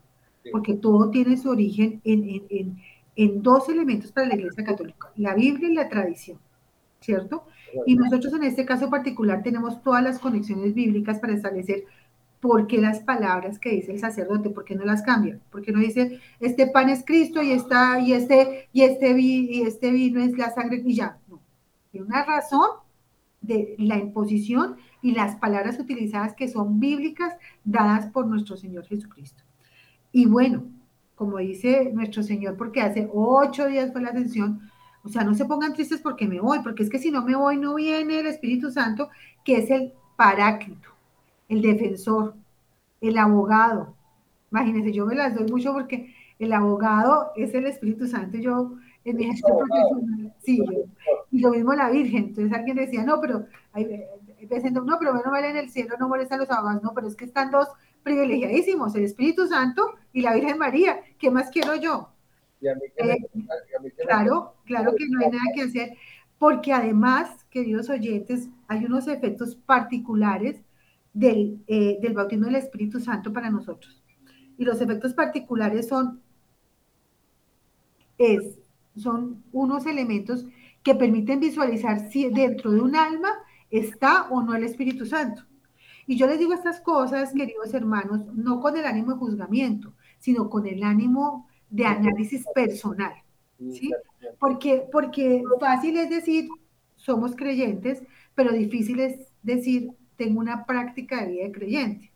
Porque 0.52 0.74
todo 0.74 1.10
tiene 1.10 1.38
su 1.38 1.50
origen 1.50 2.02
en, 2.04 2.44
en, 2.50 2.78
en 3.16 3.42
dos 3.42 3.70
elementos 3.70 4.12
para 4.12 4.28
la 4.28 4.36
Iglesia 4.36 4.64
Católica, 4.64 5.12
la 5.16 5.36
Biblia 5.36 5.70
y 5.70 5.74
la 5.74 5.90
tradición, 5.90 6.40
¿cierto? 7.00 7.44
Y 7.86 7.96
nosotros 7.96 8.34
en 8.34 8.44
este 8.44 8.66
caso 8.66 8.90
particular 8.90 9.44
tenemos 9.44 9.82
todas 9.82 10.04
las 10.04 10.20
conexiones 10.20 10.74
bíblicas 10.74 11.20
para 11.20 11.34
establecer 11.34 11.86
por 12.42 12.66
qué 12.66 12.80
las 12.80 13.00
palabras 13.02 13.60
que 13.60 13.70
dice 13.70 13.92
el 13.92 14.00
sacerdote, 14.00 14.50
por 14.50 14.66
qué 14.66 14.76
no 14.76 14.84
las 14.84 15.04
cambia, 15.04 15.40
por 15.52 15.62
qué 15.62 15.72
no 15.72 15.80
dice, 15.80 16.20
este 16.40 16.68
pan 16.68 16.90
es 16.90 17.06
Cristo 17.06 17.42
y, 17.44 17.52
está, 17.52 18.00
y, 18.00 18.14
este, 18.14 18.68
y, 18.74 18.82
este, 18.82 19.20
y 19.20 19.62
este 19.62 19.92
vino 19.92 20.22
es 20.22 20.38
la 20.38 20.52
sangre 20.52 20.82
y 20.84 20.96
ya, 20.96 21.20
no. 21.30 21.40
Hay 21.94 22.02
una 22.02 22.26
razón 22.26 22.68
de 23.42 23.76
la 23.78 23.98
imposición 23.98 24.78
y 25.02 25.14
las 25.14 25.36
palabras 25.36 25.80
utilizadas 25.80 26.34
que 26.36 26.48
son 26.48 26.80
bíblicas 26.80 27.36
dadas 27.64 28.08
por 28.08 28.28
nuestro 28.28 28.58
Señor 28.58 28.86
Jesucristo. 28.86 29.44
Y 30.12 30.26
bueno, 30.26 30.64
como 31.16 31.38
dice 31.38 31.92
nuestro 31.94 32.24
Señor, 32.24 32.58
porque 32.58 32.82
hace 32.82 33.10
ocho 33.14 33.68
días 33.68 33.92
fue 33.92 34.02
la 34.02 34.10
ascensión. 34.10 34.62
O 35.04 35.10
sea, 35.10 35.24
no 35.24 35.34
se 35.34 35.46
pongan 35.46 35.74
tristes 35.74 36.02
porque 36.02 36.28
me 36.28 36.40
voy, 36.40 36.60
porque 36.60 36.84
es 36.84 36.90
que 36.90 37.00
si 37.00 37.12
no 37.12 37.24
me 37.24 37.36
voy, 37.36 37.58
no 37.58 37.76
viene 37.76 38.20
el 38.20 38.28
Espíritu 38.28 38.72
Santo, 38.72 39.10
que 39.44 39.58
es 39.58 39.72
el 39.72 39.94
paráclito, 40.16 40.90
el 41.50 41.62
defensor, 41.62 42.36
el 43.02 43.18
abogado, 43.18 43.96
Imagínense, 44.52 44.92
yo 44.92 45.06
me 45.06 45.16
las 45.16 45.34
doy 45.34 45.50
mucho 45.50 45.74
porque 45.74 46.14
el 46.38 46.52
abogado 46.52 47.32
es 47.36 47.54
el 47.54 47.66
Espíritu 47.66 48.06
Santo. 48.06 48.38
Yo, 48.38 48.74
en 49.06 49.16
mi 49.16 49.24
ejercicio 49.24 49.58
profesional, 49.58 50.34
sí, 50.44 50.62
y 51.32 51.40
lo 51.40 51.52
mismo 51.52 51.74
la 51.74 51.90
Virgen. 51.90 52.26
Entonces 52.26 52.54
alguien 52.54 52.76
decía, 52.76 53.04
no, 53.04 53.22
pero, 53.22 53.46
hay, 53.72 54.04
veces, 54.52 54.72
no, 54.72 54.98
pero 55.00 55.14
bueno, 55.14 55.32
vale 55.32 55.50
en 55.50 55.58
el 55.58 55.70
cielo, 55.70 55.96
no 56.00 56.08
molestan 56.08 56.40
los 56.40 56.50
abogados. 56.52 56.84
No, 56.84 56.94
pero 56.94 57.08
es 57.08 57.16
que 57.16 57.26
están 57.26 57.50
dos 57.52 57.68
privilegiadísimos, 58.04 58.96
el 58.96 59.06
Espíritu 59.06 59.48
Santo 59.48 59.96
y 60.14 60.22
la 60.22 60.34
Virgen 60.34 60.58
María. 60.58 61.02
¿Qué 61.18 61.32
más 61.32 61.50
quiero 61.50 61.76
yo? 61.76 62.10
claro, 63.98 64.56
claro 64.66 64.94
que 64.96 65.06
no 65.10 65.20
hay 65.20 65.32
nada 65.32 65.44
que 65.56 65.64
hacer, 65.64 65.98
porque 66.38 66.74
además, 66.74 67.46
queridos 67.50 67.90
oyentes, 67.90 68.50
hay 68.68 68.86
unos 68.86 69.08
efectos 69.08 69.56
particulares 69.56 70.62
del, 71.14 71.64
eh, 71.68 71.98
del 72.02 72.14
bautismo 72.14 72.46
del 72.46 72.56
Espíritu 72.56 73.00
Santo 73.00 73.34
para 73.34 73.50
nosotros. 73.50 74.04
Y 74.58 74.64
los 74.64 74.80
efectos 74.80 75.14
particulares 75.14 75.88
son, 75.88 76.22
es, 78.20 78.60
son 78.96 79.44
unos 79.52 79.88
elementos 79.88 80.46
que 80.84 80.94
permiten 80.94 81.40
visualizar 81.40 82.12
si 82.12 82.30
dentro 82.30 82.72
de 82.72 82.82
un 82.82 82.96
alma 82.96 83.30
está 83.72 84.28
o 84.30 84.42
no 84.44 84.54
el 84.54 84.64
Espíritu 84.64 85.06
Santo. 85.06 85.44
Y 86.06 86.18
yo 86.18 86.28
les 86.28 86.40
digo 86.40 86.54
estas 86.54 86.82
cosas, 86.82 87.34
queridos 87.34 87.74
hermanos, 87.74 88.26
no 88.34 88.60
con 88.60 88.76
el 88.78 88.86
ánimo 88.86 89.14
de 89.14 89.20
juzgamiento, 89.20 89.94
sino 90.20 90.50
con 90.50 90.68
el 90.68 90.84
ánimo 90.84 91.48
de 91.70 91.86
análisis 91.86 92.46
personal. 92.54 93.14
¿sí? 93.58 93.92
Porque, 94.40 94.84
porque 94.92 95.42
fácil 95.60 95.98
es 95.98 96.10
decir, 96.10 96.50
somos 96.96 97.36
creyentes, 97.36 98.04
pero 98.36 98.52
difícil 98.52 99.00
es 99.00 99.32
decir, 99.42 99.92
tengo 100.18 100.40
una 100.40 100.66
práctica 100.66 101.22
de 101.22 101.32
vida 101.32 101.44
de 101.46 101.52
creyente. 101.52 102.12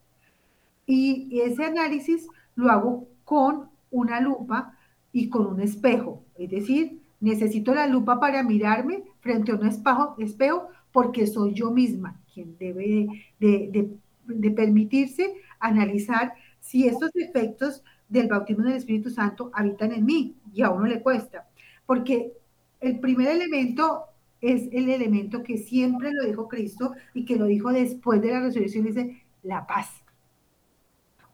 Y 0.86 1.40
ese 1.40 1.66
análisis 1.66 2.28
lo 2.56 2.70
hago 2.70 3.08
con 3.24 3.70
una 3.90 4.20
lupa 4.20 4.78
y 5.12 5.30
con 5.30 5.48
un 5.48 5.62
espejo. 5.62 6.24
Es 6.38 6.52
decir, 6.52 7.02
necesito 7.20 7.74
la 7.74 7.88
lupa 7.88 8.20
para 8.20 8.44
mirarme 8.44 9.04
frente 9.22 9.52
a 9.52 9.56
un 9.56 9.66
espejo, 9.66 10.16
espejo 10.20 10.68
porque 10.96 11.28
soy 11.28 11.54
yo 11.54 11.72
misma 11.72 12.18
quien 12.34 12.58
debe 12.58 13.06
de, 13.38 14.52
permitirse 14.52 15.36
analizar 15.60 16.36
si 16.62 16.88
estos 16.88 17.12
efectos 17.16 17.84
del 18.08 18.30
bautismo 18.30 18.64
del 18.64 18.78
Espíritu 18.78 19.10
Santo 19.10 19.52
habitan 19.54 19.92
en 19.92 20.06
mí 20.06 20.38
y 20.54 20.62
a 20.62 20.70
uno 20.70 20.86
le 20.86 21.02
cuesta. 21.02 21.50
Porque 21.86 22.32
el 22.80 23.02
primer 23.02 23.28
elemento 23.28 24.06
es 24.40 24.70
el 24.72 24.90
elemento 24.90 25.44
que 25.44 25.58
siempre 25.58 26.14
lo 26.14 26.26
dijo 26.26 26.48
Cristo 26.48 26.94
y 27.14 27.26
que 27.26 27.36
lo 27.36 27.44
dijo 27.44 27.74
después 27.74 28.22
de 28.22 28.32
la 28.32 28.40
resurrección, 28.40 28.86
dice 28.86 29.22
la 29.44 29.68
paz. 29.68 30.02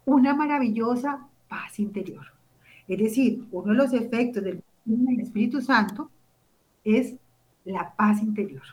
Una 0.06 0.34
maravillosa 0.34 1.28
paz 1.47 1.78
interior. 1.78 2.26
Es 2.88 2.97
decir, 2.97 3.45
uno 3.52 3.74
de 3.74 3.78
los 3.78 3.93
efectos 3.93 4.43
del 4.43 4.63
Espíritu 5.19 5.62
Santo 5.62 6.10
es 6.84 7.13
la 7.63 7.95
paz 7.95 8.24
interior. 8.24 8.63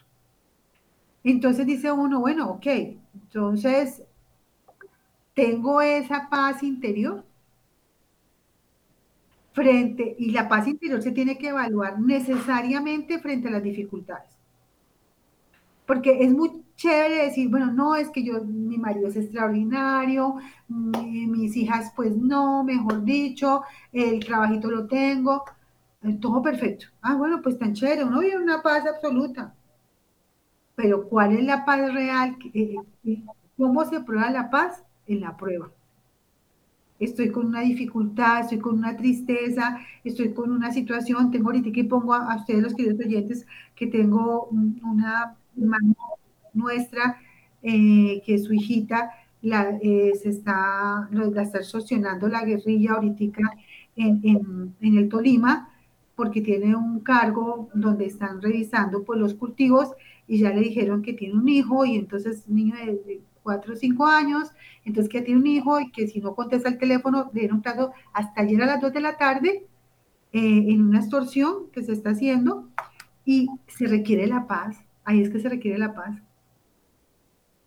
Entonces 1.24 1.66
dice 1.66 1.90
uno, 1.92 2.20
bueno, 2.20 2.50
ok, 2.50 2.66
entonces 3.14 4.02
tengo 5.34 5.80
esa 5.80 6.28
paz 6.30 6.62
interior 6.62 7.24
frente, 9.52 10.14
y 10.18 10.30
la 10.30 10.48
paz 10.48 10.68
interior 10.68 11.02
se 11.02 11.10
tiene 11.10 11.36
que 11.36 11.48
evaluar 11.48 12.00
necesariamente 12.00 13.18
frente 13.18 13.48
a 13.48 13.52
las 13.52 13.62
dificultades. 13.62 14.30
Porque 15.86 16.22
es 16.22 16.30
muy 16.32 16.62
chévere 16.76 17.24
decir, 17.24 17.48
bueno, 17.48 17.72
no, 17.72 17.96
es 17.96 18.10
que 18.10 18.22
yo, 18.22 18.44
mi 18.44 18.78
marido 18.78 19.08
es 19.08 19.16
extraordinario, 19.16 20.36
mis 20.68 21.56
hijas 21.56 21.92
pues 21.96 22.16
no, 22.16 22.62
mejor 22.62 23.04
dicho, 23.04 23.62
el 23.92 24.24
trabajito 24.24 24.70
lo 24.70 24.86
tengo, 24.86 25.44
todo 26.20 26.40
perfecto. 26.40 26.86
Ah, 27.02 27.16
bueno, 27.16 27.40
pues 27.42 27.58
tan 27.58 27.74
chévere, 27.74 28.04
uno 28.04 28.20
vive 28.20 28.38
una 28.38 28.62
paz 28.62 28.86
absoluta. 28.86 29.54
Pero 30.78 31.08
¿cuál 31.08 31.36
es 31.36 31.44
la 31.44 31.66
paz 31.66 31.92
real? 31.92 32.38
Eh, 32.54 32.76
eh, 33.04 33.22
¿Cómo 33.58 33.84
se 33.84 34.00
prueba 34.00 34.30
la 34.30 34.48
paz? 34.48 34.82
En 35.06 35.20
la 35.20 35.36
prueba 35.36 35.70
estoy 36.98 37.30
con 37.30 37.46
una 37.46 37.60
dificultad, 37.60 38.40
estoy 38.40 38.58
con 38.58 38.78
una 38.78 38.96
tristeza, 38.96 39.78
estoy 40.04 40.32
con 40.32 40.50
una 40.50 40.72
situación, 40.72 41.30
tengo 41.30 41.48
ahorita 41.50 41.70
que 41.72 41.84
pongo 41.84 42.14
a, 42.14 42.36
ustedes 42.36 42.62
los 42.62 42.74
queridos 42.74 42.98
oyentes 42.98 43.46
que 43.74 43.86
tengo 43.86 44.48
una 44.50 45.36
hermana 45.56 45.94
nuestra 46.54 47.20
eh, 47.62 48.22
que 48.24 48.38
su 48.38 48.52
hijita 48.52 49.10
la, 49.42 49.78
eh, 49.80 50.12
se 50.20 50.30
está, 50.30 51.08
la 51.12 51.42
está 51.42 51.60
la 52.28 52.44
guerrilla 52.44 52.92
ahorita 52.92 53.24
en, 53.96 54.20
en, 54.24 54.74
en, 54.80 54.98
el 54.98 55.08
Tolima 55.08 55.70
porque 56.16 56.40
tiene 56.40 56.74
un 56.74 57.00
cargo 57.00 57.68
donde 57.74 58.06
están 58.06 58.42
revisando 58.42 59.04
pues, 59.04 59.20
los 59.20 59.34
cultivos 59.34 59.92
y 60.28 60.40
ya 60.40 60.50
le 60.50 60.60
dijeron 60.60 61.02
que 61.02 61.14
tiene 61.14 61.34
un 61.34 61.48
hijo 61.48 61.84
y 61.84 61.96
entonces 61.96 62.44
un 62.46 62.56
niño 62.56 62.76
de 62.76 63.22
cuatro 63.42 63.72
o 63.72 63.76
cinco 63.76 64.04
años, 64.04 64.52
entonces 64.84 65.10
que 65.10 65.22
tiene 65.22 65.40
un 65.40 65.46
hijo 65.46 65.80
y 65.80 65.90
que 65.90 66.06
si 66.06 66.20
no 66.20 66.34
contesta 66.34 66.68
el 66.68 66.78
teléfono, 66.78 67.30
le 67.32 67.40
dieron 67.40 67.62
plazo 67.62 67.92
hasta 68.12 68.42
ayer 68.42 68.62
a 68.62 68.66
las 68.66 68.80
2 68.80 68.92
de 68.92 69.00
la 69.00 69.16
tarde 69.16 69.66
eh, 70.32 70.64
en 70.68 70.82
una 70.82 71.00
extorsión 71.00 71.70
que 71.70 71.82
se 71.82 71.92
está 71.92 72.10
haciendo 72.10 72.68
y 73.24 73.48
se 73.66 73.86
requiere 73.86 74.26
la 74.26 74.46
paz. 74.46 74.76
Ahí 75.04 75.22
es 75.22 75.30
que 75.30 75.40
se 75.40 75.48
requiere 75.48 75.78
la 75.78 75.94
paz. 75.94 76.20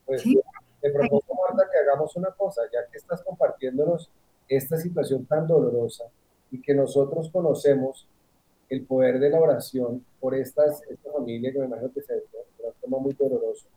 Pues, 0.05 0.21
¿Sí? 0.21 0.39
Te 0.81 0.91
propongo, 0.91 1.23
Marta, 1.47 1.67
que 1.71 1.79
hagamos 1.79 2.15
una 2.15 2.29
cosa, 2.31 2.61
ya 2.71 2.79
que 2.91 2.97
estás 2.97 3.23
compartiéndonos 3.23 4.11
esta 4.47 4.77
situación 4.77 5.25
tan 5.25 5.47
dolorosa 5.47 6.03
y 6.51 6.61
que 6.61 6.75
nosotros 6.75 7.29
conocemos 7.31 8.07
el 8.69 8.85
poder 8.85 9.19
de 9.19 9.29
la 9.29 9.39
oración 9.39 10.05
por 10.19 10.35
estas, 10.35 10.81
esta 10.89 11.11
familia 11.11 11.51
que 11.51 11.59
me 11.59 11.65
imagino 11.65 11.91
que 11.91 12.01
se 12.01 12.13
un 12.75 12.81
tema 12.81 12.97
muy 12.97 13.13
doloroso 13.13 13.67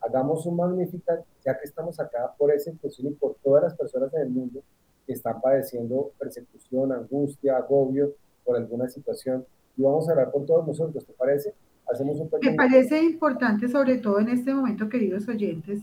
hagamos 0.00 0.46
un 0.46 0.56
Magnificat, 0.56 1.20
ya 1.44 1.58
que 1.58 1.64
estamos 1.64 1.98
acá 2.00 2.32
por 2.38 2.52
esa 2.52 2.70
intención 2.70 3.08
y 3.08 3.14
por 3.14 3.36
todas 3.42 3.62
las 3.64 3.74
personas 3.74 4.12
en 4.14 4.22
el 4.22 4.30
mundo 4.30 4.62
que 5.06 5.12
están 5.12 5.40
padeciendo 5.40 6.12
persecución, 6.18 6.92
angustia, 6.92 7.56
agobio 7.56 8.12
por 8.44 8.56
alguna 8.56 8.88
situación. 8.88 9.44
Y 9.76 9.82
vamos 9.82 10.08
a 10.08 10.12
hablar 10.12 10.30
con 10.30 10.46
todos 10.46 10.66
nosotros, 10.66 11.04
¿te 11.04 11.12
parece? 11.12 11.54
Hacemos 11.90 12.18
un 12.20 12.30
Me 12.42 12.54
parece 12.54 13.02
importante, 13.02 13.68
sobre 13.68 13.98
todo 13.98 14.20
en 14.20 14.28
este 14.28 14.54
momento, 14.54 14.88
queridos 14.88 15.28
oyentes, 15.28 15.80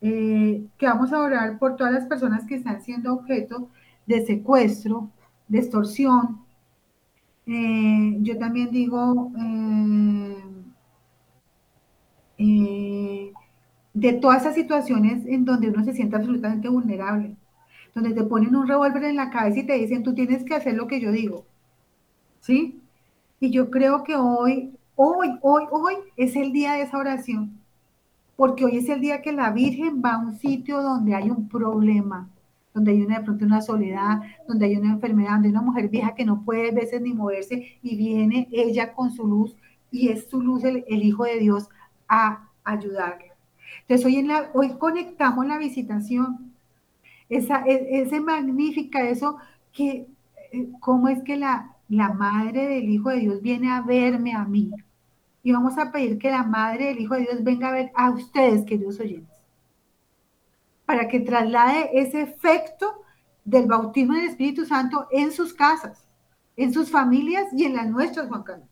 eh, 0.00 0.64
que 0.76 0.86
vamos 0.86 1.12
a 1.12 1.20
orar 1.20 1.58
por 1.58 1.76
todas 1.76 1.92
las 1.92 2.06
personas 2.06 2.44
que 2.46 2.56
están 2.56 2.82
siendo 2.82 3.12
objeto 3.12 3.68
de 4.06 4.24
secuestro, 4.24 5.10
de 5.46 5.58
extorsión. 5.58 6.44
Eh, 7.46 8.18
yo 8.20 8.36
también 8.38 8.70
digo, 8.70 9.30
eh, 9.38 10.17
eh 12.38 13.32
de 13.98 14.12
todas 14.12 14.42
esas 14.42 14.54
situaciones 14.54 15.26
en 15.26 15.44
donde 15.44 15.70
uno 15.70 15.84
se 15.84 15.92
siente 15.92 16.16
absolutamente 16.16 16.68
vulnerable, 16.68 17.34
donde 17.94 18.12
te 18.14 18.22
ponen 18.22 18.54
un 18.54 18.68
revólver 18.68 19.04
en 19.04 19.16
la 19.16 19.30
cabeza 19.30 19.60
y 19.60 19.66
te 19.66 19.74
dicen, 19.74 20.04
tú 20.04 20.14
tienes 20.14 20.44
que 20.44 20.54
hacer 20.54 20.74
lo 20.74 20.86
que 20.86 21.00
yo 21.00 21.10
digo. 21.10 21.44
¿Sí? 22.40 22.80
Y 23.40 23.50
yo 23.50 23.70
creo 23.70 24.04
que 24.04 24.14
hoy, 24.14 24.72
hoy, 24.94 25.38
hoy, 25.42 25.64
hoy 25.70 25.94
es 26.16 26.36
el 26.36 26.52
día 26.52 26.74
de 26.74 26.82
esa 26.82 26.98
oración, 26.98 27.58
porque 28.36 28.64
hoy 28.64 28.76
es 28.78 28.88
el 28.88 29.00
día 29.00 29.20
que 29.20 29.32
la 29.32 29.50
Virgen 29.50 30.00
va 30.04 30.14
a 30.14 30.18
un 30.18 30.36
sitio 30.36 30.80
donde 30.80 31.14
hay 31.16 31.30
un 31.30 31.48
problema, 31.48 32.28
donde 32.72 32.92
hay 32.92 33.02
una, 33.02 33.18
de 33.18 33.24
pronto 33.24 33.44
una 33.44 33.62
soledad, 33.62 34.20
donde 34.46 34.66
hay 34.66 34.76
una 34.76 34.92
enfermedad, 34.92 35.32
donde 35.32 35.48
hay 35.48 35.52
una 35.52 35.62
mujer 35.62 35.88
vieja 35.88 36.14
que 36.14 36.24
no 36.24 36.44
puede 36.44 36.70
a 36.70 36.72
veces 36.72 37.00
ni 37.00 37.12
moverse 37.14 37.78
y 37.82 37.96
viene 37.96 38.48
ella 38.52 38.92
con 38.92 39.10
su 39.10 39.26
luz 39.26 39.56
y 39.90 40.10
es 40.10 40.28
su 40.28 40.40
luz 40.40 40.62
el, 40.64 40.84
el 40.86 41.02
Hijo 41.02 41.24
de 41.24 41.38
Dios 41.40 41.68
a 42.08 42.48
ayudarle. 42.64 43.32
Entonces, 43.82 44.06
hoy, 44.06 44.16
en 44.16 44.28
la, 44.28 44.50
hoy 44.54 44.76
conectamos 44.78 45.46
la 45.46 45.58
visitación. 45.58 46.52
Esa, 47.28 47.64
e, 47.66 48.02
ese 48.02 48.20
magnífica, 48.20 49.08
eso 49.08 49.36
que, 49.72 50.06
eh, 50.52 50.68
cómo 50.80 51.08
es 51.08 51.22
que 51.22 51.36
la, 51.36 51.76
la 51.88 52.12
madre 52.12 52.66
del 52.66 52.88
Hijo 52.88 53.10
de 53.10 53.20
Dios 53.20 53.42
viene 53.42 53.70
a 53.70 53.82
verme 53.82 54.34
a 54.34 54.44
mí. 54.44 54.70
Y 55.42 55.52
vamos 55.52 55.78
a 55.78 55.92
pedir 55.92 56.18
que 56.18 56.30
la 56.30 56.42
madre 56.42 56.86
del 56.86 57.00
Hijo 57.00 57.14
de 57.14 57.22
Dios 57.22 57.44
venga 57.44 57.68
a 57.68 57.72
ver 57.72 57.90
a 57.94 58.10
ustedes, 58.10 58.64
queridos 58.64 59.00
oyentes, 59.00 59.36
para 60.84 61.08
que 61.08 61.20
traslade 61.20 61.90
ese 61.92 62.22
efecto 62.22 63.02
del 63.44 63.66
bautismo 63.66 64.14
del 64.14 64.26
Espíritu 64.26 64.66
Santo 64.66 65.06
en 65.10 65.32
sus 65.32 65.54
casas, 65.54 66.06
en 66.56 66.72
sus 66.72 66.90
familias 66.90 67.46
y 67.52 67.64
en 67.64 67.76
las 67.76 67.88
nuestras, 67.88 68.28
Juan 68.28 68.42
Carlos. 68.42 68.68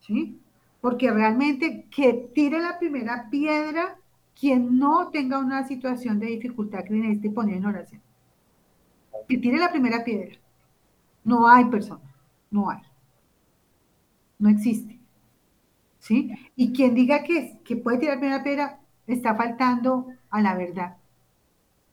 ¿Sí? 0.00 0.40
Porque 0.80 1.10
realmente 1.10 1.86
que 1.90 2.30
tire 2.34 2.58
la 2.58 2.78
primera 2.78 3.28
piedra 3.30 3.96
quien 4.38 4.78
no 4.78 5.10
tenga 5.10 5.38
una 5.38 5.66
situación 5.66 6.18
de 6.18 6.26
dificultad 6.26 6.84
que 6.84 6.94
necesite 6.94 7.30
poner 7.30 7.56
en 7.56 7.66
oración. 7.66 8.00
Que 9.28 9.36
tire 9.36 9.58
la 9.58 9.70
primera 9.70 10.02
piedra. 10.02 10.36
No 11.24 11.46
hay 11.46 11.66
persona, 11.66 12.14
no 12.50 12.70
hay. 12.70 12.80
No 14.38 14.48
existe. 14.48 14.98
¿Sí? 15.98 16.30
Y 16.56 16.72
quien 16.72 16.94
diga 16.94 17.22
que, 17.22 17.58
que 17.62 17.76
puede 17.76 17.98
tirar 17.98 18.14
la 18.14 18.20
primera 18.20 18.42
piedra 18.42 18.80
está 19.06 19.34
faltando 19.34 20.06
a 20.30 20.40
la 20.40 20.54
verdad. 20.54 20.96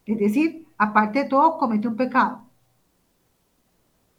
Es 0.05 0.17
decir, 0.17 0.65
aparte 0.77 1.23
de 1.23 1.29
todo, 1.29 1.57
comete 1.57 1.89
un 1.89 1.97
pecado. 1.97 2.43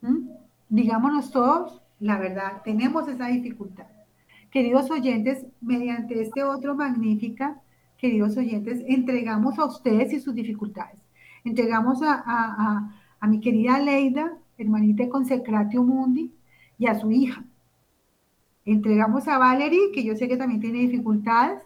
¿Mm? 0.03 0.29
Digámonos 0.69 1.31
todos 1.31 1.81
la 2.01 2.19
verdad, 2.19 2.63
tenemos 2.63 3.09
esa 3.09 3.27
dificultad. 3.27 3.87
Queridos 4.51 4.91
oyentes, 4.91 5.45
mediante 5.61 6.23
este 6.23 6.43
otro 6.43 6.75
magnífica, 6.75 7.61
queridos 7.99 8.37
oyentes, 8.37 8.83
entregamos 8.87 9.59
a 9.59 9.67
ustedes 9.67 10.13
y 10.13 10.21
sus 10.21 10.35
dificultades. 10.35 10.99
Entregamos 11.45 12.01
a, 12.03 12.95
mi 13.29 13.41
querida 13.41 13.79
Leida, 13.79 14.39
hermanita 14.57 15.03
de 15.03 15.11
Consecratio 15.11 15.83
Mundi, 15.83 16.33
y 16.79 16.87
a 16.87 16.95
su 16.95 17.11
hija. 17.11 17.45
Entregamos 18.65 19.29
a 19.29 19.37
Valerie, 19.37 19.93
que 19.93 20.05
yo 20.05 20.17
sé 20.17 20.29
que 20.29 20.37
también 20.37 20.61
tiene 20.61 20.79
dificultades, 20.79 21.63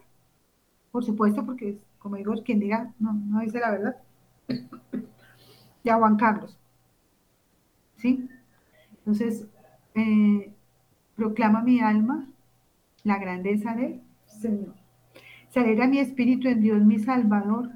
por 0.90 1.04
supuesto, 1.04 1.46
porque, 1.46 1.78
como 1.98 2.16
digo, 2.16 2.34
quien 2.44 2.58
diga, 2.58 2.92
no, 2.98 3.12
no 3.12 3.40
dice 3.40 3.60
la 3.60 3.70
verdad. 3.70 3.96
Y 5.84 5.88
a 5.88 5.96
Juan 5.96 6.16
Carlos. 6.16 6.58
¿Sí? 7.96 8.28
Entonces, 8.98 9.46
eh, 9.94 10.52
proclama 11.14 11.62
mi 11.62 11.80
alma 11.80 12.26
la 13.04 13.18
grandeza 13.18 13.74
del 13.74 14.00
Señor. 14.26 14.74
Se 15.50 15.60
alegra 15.60 15.86
mi 15.86 15.98
espíritu 15.98 16.48
en 16.48 16.60
Dios, 16.60 16.82
mi 16.82 16.98
Salvador. 16.98 17.70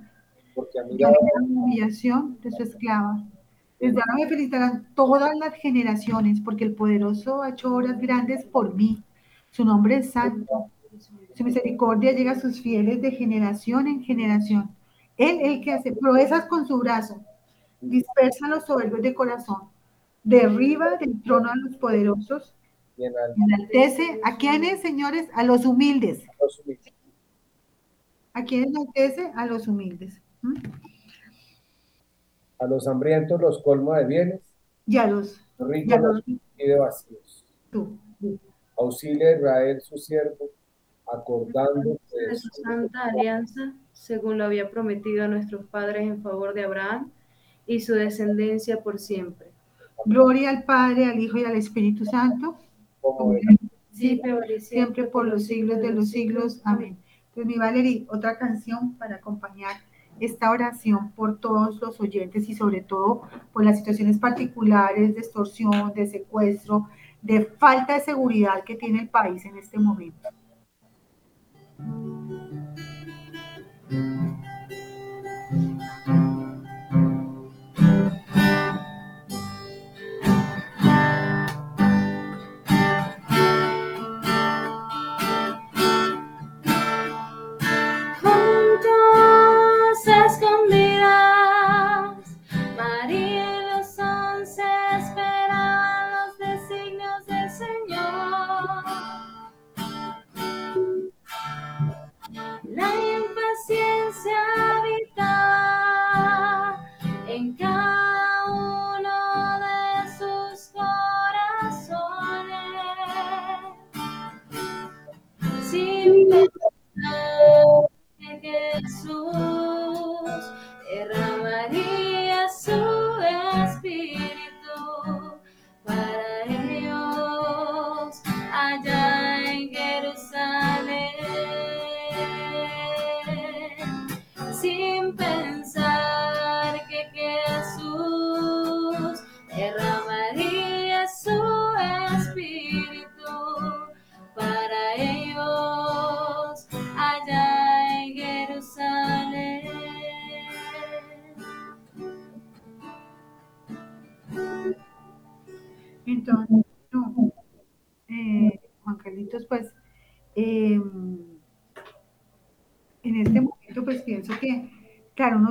Porque 0.54 0.80
a 0.80 0.84
mí 0.84 0.96
la 0.98 1.12
humillación 1.42 2.38
de 2.42 2.50
su 2.50 2.62
esclava. 2.62 3.22
Desde 3.78 4.00
ahora 4.00 4.14
me 4.16 4.26
felicitarán 4.26 4.86
todas 4.94 5.36
las 5.36 5.54
generaciones, 5.54 6.40
porque 6.40 6.64
el 6.64 6.74
poderoso 6.74 7.42
ha 7.42 7.50
hecho 7.50 7.74
obras 7.74 8.00
grandes 8.00 8.44
por 8.46 8.74
mí. 8.74 9.02
Su 9.50 9.64
nombre 9.64 9.98
es 9.98 10.10
santo. 10.10 10.70
Su 11.34 11.44
misericordia 11.44 12.12
llega 12.12 12.32
a 12.32 12.40
sus 12.40 12.62
fieles 12.62 13.02
de 13.02 13.10
generación 13.10 13.86
en 13.86 14.02
generación. 14.02 14.70
Él, 15.18 15.40
el 15.42 15.60
que 15.60 15.72
hace 15.72 15.92
proezas 15.92 16.46
con 16.46 16.66
su 16.66 16.78
brazo, 16.78 17.22
dispersa 17.82 18.46
a 18.46 18.50
los 18.50 18.64
soberbios 18.64 19.02
de 19.02 19.14
corazón, 19.14 19.68
derriba 20.24 20.96
del 20.96 21.22
trono 21.22 21.50
a 21.50 21.56
los 21.56 21.76
poderosos, 21.76 22.54
y 22.96 23.04
enaltece 23.04 24.20
a 24.24 24.36
quienes, 24.36 24.80
señores, 24.80 25.28
a 25.34 25.42
los 25.44 25.66
humildes. 25.66 26.24
¿A 28.32 28.44
quién 28.44 28.64
enaltece? 28.64 29.32
A 29.34 29.46
los 29.46 29.68
humildes. 29.68 30.20
A 32.58 32.66
los 32.66 32.88
hambrientos 32.88 33.40
los 33.40 33.62
colma 33.62 33.98
de 33.98 34.06
bienes. 34.06 34.40
Y 34.86 34.96
a 34.96 35.06
los 35.06 35.40
ricos 35.58 35.98
los 36.00 36.22
pide 36.22 36.78
vacíos. 36.78 37.44
Auxilia 38.78 39.28
a 39.28 39.36
Israel 39.36 39.80
su 39.80 39.96
siervo, 39.96 40.50
acordando 41.10 41.98
de 42.28 42.36
su 42.36 42.48
santa 42.62 43.06
alianza, 43.06 43.74
según 43.92 44.38
lo 44.38 44.44
había 44.44 44.70
prometido 44.70 45.24
a 45.24 45.28
nuestros 45.28 45.64
padres 45.66 46.02
en 46.02 46.22
favor 46.22 46.54
de 46.54 46.64
Abraham 46.64 47.10
y 47.66 47.80
su 47.80 47.94
descendencia 47.94 48.82
por 48.82 48.98
siempre. 48.98 49.48
Gloria 50.04 50.50
al 50.50 50.64
Padre, 50.64 51.06
al 51.06 51.18
Hijo 51.18 51.38
y 51.38 51.44
al 51.44 51.56
Espíritu 51.56 52.04
Santo. 52.04 52.56
Como 53.14 53.34
siempre, 53.92 54.60
siempre 54.60 55.04
por 55.04 55.26
los 55.26 55.46
siglos 55.46 55.80
de 55.80 55.92
los 55.92 56.10
siglos. 56.10 56.60
Amén. 56.64 56.98
Pues 57.34 57.46
mi 57.46 57.56
Valerie, 57.56 58.06
otra 58.08 58.38
canción 58.38 58.96
para 58.96 59.16
acompañar 59.16 59.76
esta 60.20 60.50
oración 60.50 61.12
por 61.12 61.38
todos 61.38 61.80
los 61.80 62.00
oyentes 62.00 62.48
y 62.48 62.54
sobre 62.54 62.80
todo 62.80 63.22
por 63.52 63.64
las 63.64 63.78
situaciones 63.78 64.18
particulares 64.18 65.14
de 65.14 65.20
extorsión, 65.20 65.92
de 65.94 66.06
secuestro, 66.06 66.88
de 67.22 67.44
falta 67.44 67.94
de 67.94 68.00
seguridad 68.00 68.64
que 68.64 68.76
tiene 68.76 69.00
el 69.00 69.08
país 69.08 69.44
en 69.44 69.58
este 69.58 69.78
momento. 69.78 70.28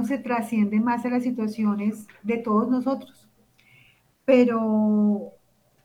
Se 0.05 0.17
trasciende 0.17 0.79
más 0.79 1.05
a 1.05 1.09
las 1.09 1.23
situaciones 1.23 2.07
de 2.23 2.37
todos 2.37 2.69
nosotros. 2.69 3.27
Pero 4.23 5.31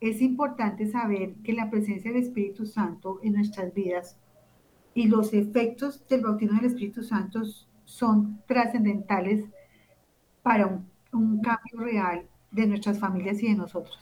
es 0.00 0.22
importante 0.22 0.86
saber 0.86 1.34
que 1.44 1.52
la 1.52 1.70
presencia 1.70 2.10
del 2.10 2.22
Espíritu 2.22 2.64
Santo 2.66 3.20
en 3.22 3.34
nuestras 3.34 3.74
vidas 3.74 4.16
y 4.94 5.08
los 5.08 5.32
efectos 5.34 6.06
del 6.08 6.22
bautismo 6.22 6.56
del 6.56 6.66
Espíritu 6.66 7.02
Santo 7.02 7.42
son 7.84 8.40
trascendentales 8.46 9.44
para 10.42 10.66
un, 11.12 11.40
cambio 11.42 11.80
real 11.80 12.22
de 12.50 12.66
nuestras 12.66 12.98
familias 12.98 13.42
y 13.42 13.48
de 13.48 13.56
nosotros. 13.56 13.98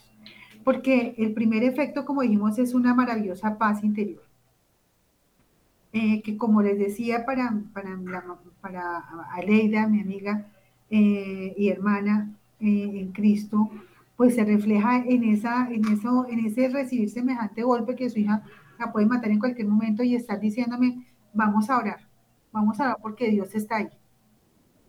Porque 0.62 1.14
el 1.16 1.32
primer 1.32 1.64
efecto, 1.64 2.04
como 2.04 2.22
dijimos, 2.22 2.58
es 2.58 2.74
una 2.74 2.94
maravillosa 2.94 3.56
paz 3.56 3.82
interior. 3.82 4.27
Eh, 5.92 6.20
que 6.22 6.36
como 6.36 6.60
les 6.60 6.78
decía 6.78 7.24
para, 7.24 7.62
para, 7.72 7.98
para 8.60 8.98
Aleida, 9.32 9.86
mi 9.86 10.00
amiga 10.00 10.46
eh, 10.90 11.54
y 11.56 11.70
hermana 11.70 12.30
eh, 12.60 13.00
en 13.00 13.12
Cristo, 13.12 13.70
pues 14.16 14.34
se 14.34 14.44
refleja 14.44 14.98
en, 14.98 15.24
esa, 15.24 15.70
en, 15.70 15.88
eso, 15.88 16.26
en 16.28 16.40
ese 16.44 16.68
recibir 16.68 17.08
semejante 17.08 17.62
golpe 17.62 17.94
que 17.94 18.10
su 18.10 18.18
hija 18.18 18.42
la 18.78 18.92
puede 18.92 19.06
matar 19.06 19.30
en 19.30 19.38
cualquier 19.38 19.66
momento 19.66 20.02
y 20.02 20.14
estar 20.14 20.38
diciéndome, 20.40 21.06
vamos 21.32 21.70
a 21.70 21.78
orar, 21.78 22.00
vamos 22.52 22.78
a 22.80 22.84
orar 22.84 22.96
porque 23.00 23.30
Dios 23.30 23.54
está 23.54 23.76
ahí. 23.76 23.88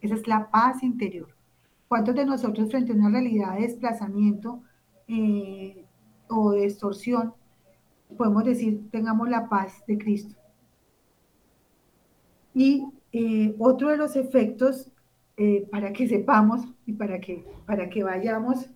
Esa 0.01 0.15
es 0.15 0.27
la 0.27 0.51
paz 0.51 0.83
interior. 0.83 1.29
¿Cuántos 1.87 2.15
de 2.15 2.25
nosotros 2.25 2.69
frente 2.69 2.91
a 2.91 2.95
una 2.95 3.09
realidad 3.09 3.55
de 3.55 3.61
desplazamiento 3.61 4.61
o 6.27 6.51
de 6.51 6.65
extorsión 6.65 7.33
podemos 8.17 8.43
decir, 8.43 8.89
tengamos 8.91 9.29
la 9.29 9.47
paz 9.47 9.83
de 9.87 9.97
Cristo? 9.97 10.38
Y 12.53 12.85
eh, 13.11 13.55
otro 13.59 13.89
de 13.89 13.97
los 13.97 14.15
efectos, 14.15 14.91
eh, 15.37 15.67
para 15.71 15.93
que 15.93 16.07
sepamos 16.07 16.65
y 16.85 16.93
para 16.93 17.19
que, 17.19 17.45
para 17.65 17.89
que 17.89 18.03
vayamos 18.03 18.69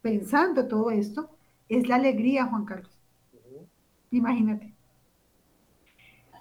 pensando 0.00 0.68
todo 0.68 0.90
esto, 0.90 1.30
es 1.68 1.88
la 1.88 1.96
alegría, 1.96 2.46
Juan 2.46 2.64
Carlos. 2.64 2.98
Imagínate. 4.10 4.72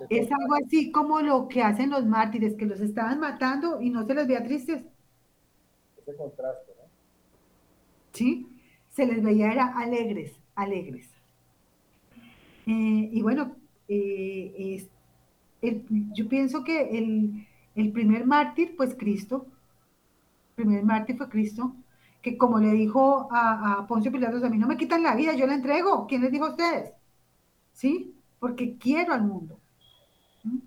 Es 0.09 0.31
algo 0.31 0.55
así 0.55 0.91
como 0.91 1.21
lo 1.21 1.47
que 1.47 1.61
hacen 1.61 1.89
los 1.89 2.05
mártires, 2.05 2.55
que 2.55 2.65
los 2.65 2.81
estaban 2.81 3.19
matando 3.19 3.81
y 3.81 3.89
no 3.89 4.05
se 4.05 4.13
les 4.15 4.27
veía 4.27 4.43
tristes. 4.43 4.83
Ese 5.97 6.15
contraste, 6.15 6.71
¿no? 6.77 6.89
Sí, 8.13 8.47
se 8.89 9.05
les 9.05 9.23
veía 9.23 9.51
era 9.51 9.77
alegres, 9.77 10.33
alegres. 10.55 11.07
Eh, 12.67 13.09
y 13.11 13.21
bueno, 13.21 13.55
eh, 13.87 14.85
yo 15.61 16.27
pienso 16.27 16.63
que 16.63 16.97
el, 17.75 17.91
primer 17.91 18.25
mártir, 18.25 18.75
pues 18.75 18.95
Cristo, 18.95 19.45
primer 20.55 20.83
mártir 20.83 21.17
fue 21.17 21.29
Cristo, 21.29 21.75
que 22.21 22.37
como 22.37 22.59
le 22.59 22.71
dijo 22.71 23.27
a, 23.31 23.79
a 23.79 23.87
Poncio 23.87 24.11
Pilatos, 24.11 24.43
a 24.43 24.49
mí 24.49 24.57
no 24.57 24.67
me 24.67 24.77
quitan 24.77 25.03
la 25.03 25.15
vida, 25.15 25.33
yo 25.33 25.47
la 25.47 25.55
entrego. 25.55 26.05
¿Quién 26.07 26.21
les 26.21 26.31
dijo 26.31 26.45
a 26.45 26.51
ustedes? 26.51 26.93
¿Sí? 27.73 28.15
Porque 28.39 28.77
quiero 28.77 29.13
al 29.13 29.23
mundo. 29.23 29.59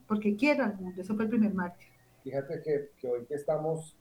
Porque 0.07 0.37
quiero 0.37 0.65
al 0.65 0.77
mundo. 0.77 1.01
Eso 1.01 1.15
fue 1.15 1.25
el 1.25 1.31
primer 1.31 1.55
mártir. 1.55 1.89
Fíjate 2.25 2.63
que, 2.63 2.91
que 3.01 3.09
hoy 3.09 3.25
que 3.27 3.35
estamos 3.35 3.97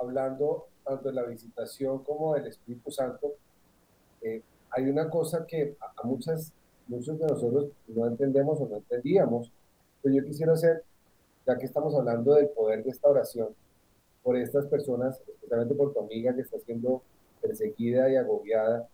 hablando 0.00 0.68
tanto 0.86 1.08
de 1.08 1.14
la 1.14 1.24
visitación 1.24 2.02
como 2.04 2.34
del 2.34 2.46
Espíritu 2.46 2.90
Santo, 2.90 3.34
eh, 4.22 4.42
hay 4.70 4.88
una 4.88 5.10
cosa 5.10 5.46
que 5.46 5.76
a, 5.80 6.06
muchas, 6.06 6.52
muchos 6.86 7.18
de 7.18 7.26
nosotros 7.26 7.70
no 7.88 8.06
entendemos 8.06 8.60
o 8.60 8.68
no 8.68 8.76
entendíamos, 8.76 9.50
pero 10.06 10.18
yo 10.18 10.24
quisiera 10.24 10.52
hacer, 10.52 10.84
ya 11.44 11.58
que 11.58 11.66
estamos 11.66 11.92
hablando 11.96 12.34
del 12.34 12.48
poder 12.50 12.84
de 12.84 12.90
esta 12.90 13.08
oración, 13.08 13.48
por 14.22 14.36
estas 14.36 14.66
personas, 14.66 15.20
especialmente 15.26 15.74
por 15.74 15.92
tu 15.92 15.98
amiga 15.98 16.32
que 16.32 16.42
está 16.42 16.60
siendo 16.60 17.02
perseguida 17.42 18.08
y 18.08 18.14
agobiada, 18.14 18.88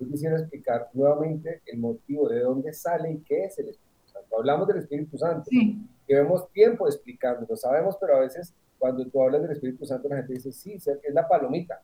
yo 0.00 0.08
quisiera 0.08 0.38
explicar 0.38 0.88
nuevamente 0.94 1.60
el 1.66 1.80
motivo 1.80 2.30
de 2.30 2.40
dónde 2.40 2.72
sale 2.72 3.12
y 3.12 3.18
qué 3.18 3.44
es 3.44 3.58
el 3.58 3.68
Espíritu 3.68 4.08
Santo. 4.10 4.38
Hablamos 4.38 4.66
del 4.66 4.78
Espíritu 4.78 5.18
Santo, 5.18 5.44
sí. 5.50 5.86
llevamos 6.08 6.50
tiempo 6.52 6.86
explicando, 6.86 7.44
lo 7.46 7.56
sabemos, 7.56 7.98
pero 8.00 8.16
a 8.16 8.20
veces 8.20 8.54
cuando 8.78 9.04
tú 9.04 9.22
hablas 9.22 9.42
del 9.42 9.50
Espíritu 9.50 9.84
Santo 9.84 10.08
la 10.08 10.16
gente 10.16 10.32
dice, 10.32 10.50
sí, 10.50 10.76
es 10.76 11.12
la 11.12 11.28
palomita. 11.28 11.82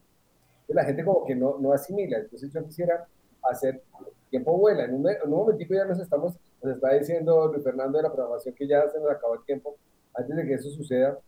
Entonces 0.63 0.77
la 0.77 0.85
gente 0.85 1.05
como 1.05 1.27
que 1.27 1.35
no, 1.35 1.59
no 1.59 1.75
asimila. 1.75 2.17
Entonces 2.17 2.51
yo 2.51 2.65
quisiera 2.65 3.07
hacer, 3.43 3.83
tiempo 4.31 4.57
vuela, 4.57 4.87
en 4.87 4.95
un, 4.95 5.07
en 5.07 5.17
un 5.25 5.31
momentico 5.31 5.75
ya 5.75 5.85
nos 5.85 6.01
estamos, 6.01 6.39
nos 6.63 6.75
está 6.75 6.95
diciendo 6.95 7.47
Luis 7.49 7.65
Fernando 7.65 7.99
de 7.99 8.03
la 8.05 8.13
programación 8.13 8.55
que 8.55 8.67
ya 8.67 8.89
se 8.89 8.99
nos 9.01 9.11
acabó 9.11 9.35
el 9.35 9.45
tiempo. 9.45 9.77
Antes 10.15 10.37
de 10.37 10.47
que 10.47 10.55
eso 10.55 10.71
suceda, 10.71 11.19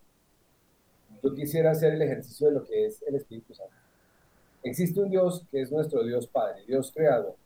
yo 1.22 1.34
quisiera 1.34 1.70
hacer 1.70 1.94
el 1.94 2.02
ejercicio 2.02 2.48
de 2.48 2.54
lo 2.54 2.64
que 2.64 2.86
es 2.86 3.02
el 3.02 3.14
Espíritu 3.14 3.54
Santo. 3.54 3.74
Existe 4.62 5.00
un 5.00 5.10
Dios 5.10 5.46
que 5.50 5.60
es 5.60 5.72
nuestro 5.72 6.04
Dios 6.04 6.26
Padre, 6.26 6.64
Dios 6.66 6.92
creador, 6.92 7.36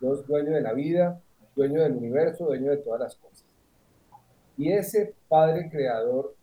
Dios 0.00 0.26
dueño 0.26 0.52
de 0.52 0.60
la 0.60 0.72
vida, 0.72 1.20
dueño 1.54 1.82
del 1.82 1.92
universo, 1.92 2.46
dueño 2.46 2.70
de 2.70 2.78
todas 2.78 3.00
las 3.00 3.16
cosas. 3.16 3.44
Y 4.56 4.72
ese 4.72 5.14
Padre 5.28 5.68
creador 5.70 6.34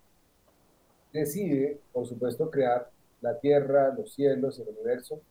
decide, 1.14 1.80
por 1.94 2.06
supuesto, 2.06 2.50
crear 2.50 2.90
la 3.22 3.40
tierra, 3.40 3.94
los 3.94 4.14
cielos, 4.14 4.60
el 4.60 4.70
universo, 4.70 5.22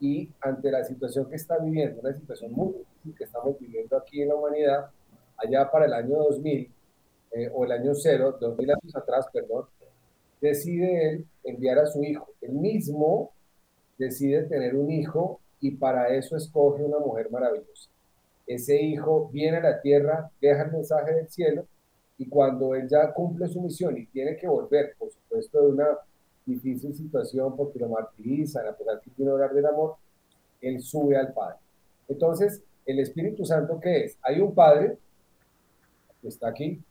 y 0.00 0.30
ante 0.40 0.70
la 0.70 0.84
situación 0.84 1.28
que 1.28 1.36
está 1.36 1.58
viviendo, 1.58 2.00
una 2.00 2.12
situación 2.12 2.52
muy 2.52 2.74
difícil 2.74 3.14
que 3.16 3.24
estamos 3.24 3.58
viviendo 3.58 3.96
aquí 3.96 4.22
en 4.22 4.28
la 4.28 4.34
humanidad, 4.34 4.90
allá 5.36 5.70
para 5.70 5.86
el 5.86 5.92
año 5.92 6.16
2000, 6.16 6.70
eh, 7.32 7.50
o 7.54 7.64
el 7.64 7.72
año 7.72 7.94
cero, 7.94 8.36
2000 8.40 8.70
años 8.70 8.96
atrás, 8.96 9.26
perdón, 9.32 9.66
decide 10.40 11.10
él 11.10 11.26
enviar 11.44 11.78
a 11.78 11.86
su 11.86 12.02
hijo. 12.02 12.28
Él 12.40 12.52
mismo 12.52 13.32
decide 13.98 14.42
tener 14.44 14.76
un 14.76 14.90
hijo 14.90 15.40
y 15.60 15.72
para 15.72 16.08
eso 16.14 16.36
escoge 16.36 16.82
una 16.82 16.98
mujer 16.98 17.30
maravillosa. 17.30 17.90
Ese 18.46 18.80
hijo 18.80 19.28
viene 19.32 19.56
a 19.56 19.62
la 19.62 19.80
tierra, 19.80 20.30
deja 20.40 20.62
el 20.62 20.72
mensaje 20.72 21.14
del 21.14 21.28
cielo 21.28 21.66
y 22.18 22.28
cuando 22.28 22.74
él 22.74 22.88
ya 22.88 23.12
cumple 23.12 23.48
su 23.48 23.60
misión 23.60 23.96
y 23.98 24.06
tiene 24.06 24.36
que 24.36 24.46
volver, 24.46 24.94
por 24.98 25.10
supuesto, 25.10 25.60
de 25.60 25.68
una 25.68 25.86
difícil 26.44 26.94
situación 26.94 27.56
porque 27.56 27.78
lo 27.78 27.88
martirizan, 27.88 28.66
a 28.66 28.72
pesar 28.72 29.00
que 29.00 29.10
quiere 29.10 29.32
hablar 29.32 29.52
del 29.52 29.66
amor, 29.66 29.96
él 30.60 30.80
sube 30.80 31.16
al 31.16 31.32
Padre. 31.32 31.58
Entonces, 32.08 32.62
el 32.86 33.00
Espíritu 33.00 33.44
Santo, 33.44 33.80
¿qué 33.80 34.04
es? 34.04 34.18
Hay 34.22 34.40
un 34.40 34.54
Padre, 34.54 34.96
está 36.26 36.48
aquí, 36.48 36.82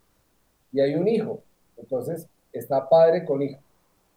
y 0.72 0.80
hay 0.80 0.94
un 0.94 1.06
Hijo. 1.08 1.42
Entonces, 1.76 2.28
está 2.52 2.88
Padre 2.88 3.24
con 3.24 3.42
Hijo. 3.42 3.60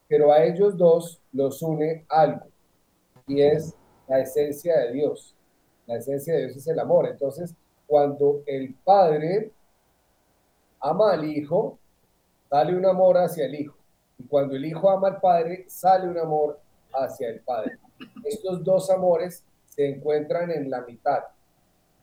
Pero 0.07 0.31
a 0.31 0.43
ellos 0.43 0.77
dos 0.77 1.21
los 1.31 1.61
une 1.61 2.05
algo, 2.09 2.47
y 3.27 3.41
es 3.41 3.75
la 4.07 4.19
esencia 4.19 4.79
de 4.79 4.93
Dios. 4.93 5.35
La 5.85 5.97
esencia 5.97 6.33
de 6.33 6.45
Dios 6.45 6.57
es 6.57 6.67
el 6.67 6.79
amor. 6.79 7.07
Entonces, 7.07 7.53
cuando 7.85 8.43
el 8.45 8.73
Padre 8.83 9.51
ama 10.79 11.13
al 11.13 11.25
Hijo, 11.25 11.77
sale 12.49 12.75
un 12.75 12.85
amor 12.85 13.17
hacia 13.17 13.45
el 13.45 13.55
Hijo. 13.55 13.75
Y 14.17 14.23
cuando 14.23 14.55
el 14.55 14.65
Hijo 14.65 14.89
ama 14.89 15.07
al 15.09 15.19
Padre, 15.19 15.65
sale 15.67 16.07
un 16.07 16.17
amor 16.17 16.59
hacia 16.93 17.29
el 17.29 17.39
Padre. 17.41 17.77
Estos 18.23 18.63
dos 18.63 18.89
amores 18.89 19.43
se 19.67 19.89
encuentran 19.89 20.51
en 20.51 20.69
la 20.69 20.81
mitad. 20.81 21.23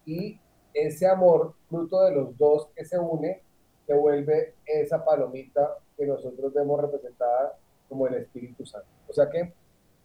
Y 0.05 0.39
ese 0.77 1.07
amor, 1.07 1.55
fruto 1.69 2.03
de 2.03 2.13
los 2.13 2.37
dos 2.37 2.69
que 2.75 2.85
se 2.85 2.99
une, 2.99 3.41
se 3.87 3.95
vuelve 3.95 4.55
esa 4.67 5.05
palomita 5.05 5.79
que 5.97 6.07
nosotros 6.07 6.53
vemos 6.53 6.81
representada 6.81 7.57
como 7.89 8.07
el 8.07 8.15
Espíritu 8.15 8.67
Santo. 8.67 8.89
O 9.09 9.13
sea 9.13 9.31
que 9.31 9.53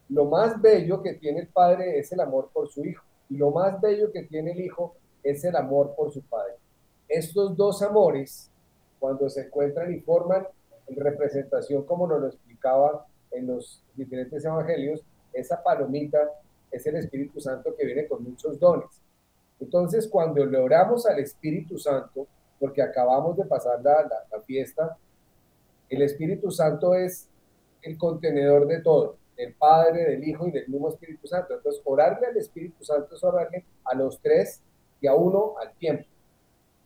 lo 0.09 0.25
más 0.25 0.61
bello 0.61 1.01
que 1.01 1.13
tiene 1.15 1.41
el 1.41 1.47
Padre 1.47 1.99
es 1.99 2.11
el 2.11 2.21
amor 2.21 2.49
por 2.53 2.69
su 2.69 2.85
Hijo. 2.85 3.03
Y 3.29 3.37
lo 3.37 3.51
más 3.51 3.81
bello 3.81 4.11
que 4.11 4.23
tiene 4.23 4.51
el 4.51 4.61
Hijo 4.61 4.95
es 5.23 5.43
el 5.43 5.55
amor 5.55 5.93
por 5.95 6.11
su 6.11 6.21
Padre. 6.21 6.55
Estos 7.07 7.57
dos 7.57 7.81
amores 7.81 8.49
cuando 8.99 9.29
se 9.29 9.41
encuentran 9.41 9.93
y 9.93 9.99
forman 9.99 10.47
en 10.87 10.95
representación, 10.95 11.83
como 11.83 12.07
nos 12.07 12.21
lo 12.21 12.27
explicaba 12.27 13.05
en 13.31 13.47
los 13.47 13.83
diferentes 13.95 14.45
evangelios, 14.45 15.03
esa 15.33 15.61
palomita 15.61 16.29
es 16.69 16.85
el 16.85 16.95
Espíritu 16.97 17.39
Santo 17.41 17.75
que 17.75 17.85
viene 17.85 18.07
con 18.07 18.23
muchos 18.23 18.59
dones. 18.59 19.00
Entonces, 19.61 20.07
cuando 20.07 20.45
le 20.45 20.57
oramos 20.57 21.05
al 21.05 21.19
Espíritu 21.19 21.77
Santo, 21.77 22.27
porque 22.59 22.81
acabamos 22.81 23.37
de 23.37 23.45
pasar 23.45 23.81
la, 23.81 24.07
fiesta, 24.45 24.97
el 25.89 26.01
Espíritu 26.01 26.51
Santo 26.51 26.93
es 26.93 27.29
el 27.81 27.97
contenedor 27.97 28.67
de 28.67 28.81
todo, 28.81 29.15
del 29.37 29.53
Padre, 29.53 30.03
del 30.11 30.27
Hijo 30.27 30.47
y 30.47 30.51
del 30.51 30.67
mismo 30.67 30.89
Espíritu 30.89 31.27
Santo. 31.27 31.53
Entonces, 31.53 31.81
orarle 31.85 32.27
al 32.27 32.37
Espíritu 32.37 32.83
Santo 32.83 33.15
es 33.15 33.23
orarle 33.23 33.63
a 33.85 33.95
los 33.95 34.19
tres 34.19 34.61
y 34.99 35.07
a 35.07 35.15
uno 35.15 35.55
al 35.59 35.71
tiempo 35.75 36.05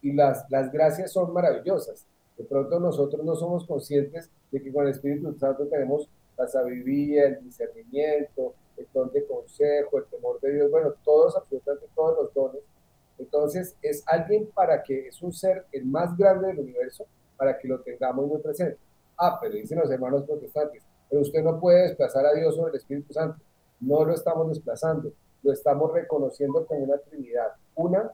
y 0.06 0.14
las, 0.14 0.46
las 0.52 0.72
gracias 0.72 1.12
son 1.12 1.34
maravillosas. 1.34 2.06
De 2.38 2.44
pronto 2.44 2.80
nosotros 2.80 3.26
no 3.26 3.36
somos 3.36 3.66
conscientes 3.66 4.30
de 4.52 4.62
que 4.62 4.72
con 4.72 4.86
el 4.86 4.92
Espíritu 4.92 5.34
Santo 5.40 5.66
tenemos 5.66 6.08
la 6.38 6.48
sabiduría, 6.48 7.28
el 7.28 7.44
discernimiento, 7.44 8.54
el 8.78 8.88
don 8.94 9.12
de 9.12 9.26
consejo, 9.26 9.98
el 9.98 10.06
temor 10.06 10.40
de 10.42 10.54
Dios, 10.54 10.72
bueno, 10.72 10.94
todos, 11.04 11.36
absolutamente 11.36 11.88
todos 11.96 12.18
los 12.18 12.34
dones. 12.34 12.62
Entonces 13.18 13.76
es 13.82 14.04
alguien 14.08 14.48
para 14.54 14.84
que 14.84 15.08
es 15.08 15.22
un 15.22 15.32
ser 15.32 15.66
el 15.72 15.86
más 15.86 16.18
grande 16.18 16.48
del 16.48 16.60
universo, 16.60 17.06
para 17.38 17.58
que 17.58 17.68
lo 17.68 17.80
tengamos 17.80 18.28
muy 18.28 18.42
presente. 18.42 18.78
Ah, 19.18 19.38
pero 19.42 19.56
dicen 19.56 19.80
los 19.80 19.90
hermanos 19.90 20.24
protestantes, 20.24 20.84
pero 21.10 21.22
usted 21.22 21.42
no 21.42 21.60
puede 21.60 21.84
desplazar 21.84 22.26
a 22.26 22.34
Dios 22.34 22.56
sobre 22.56 22.72
el 22.72 22.78
Espíritu 22.78 23.14
Santo. 23.14 23.40
No 23.80 24.04
lo 24.04 24.14
estamos 24.14 24.50
desplazando, 24.50 25.12
lo 25.44 25.54
estamos 25.54 25.94
reconociendo 25.94 26.66
como 26.66 26.84
una 26.84 26.98
Trinidad, 26.98 27.54
una 27.76 28.12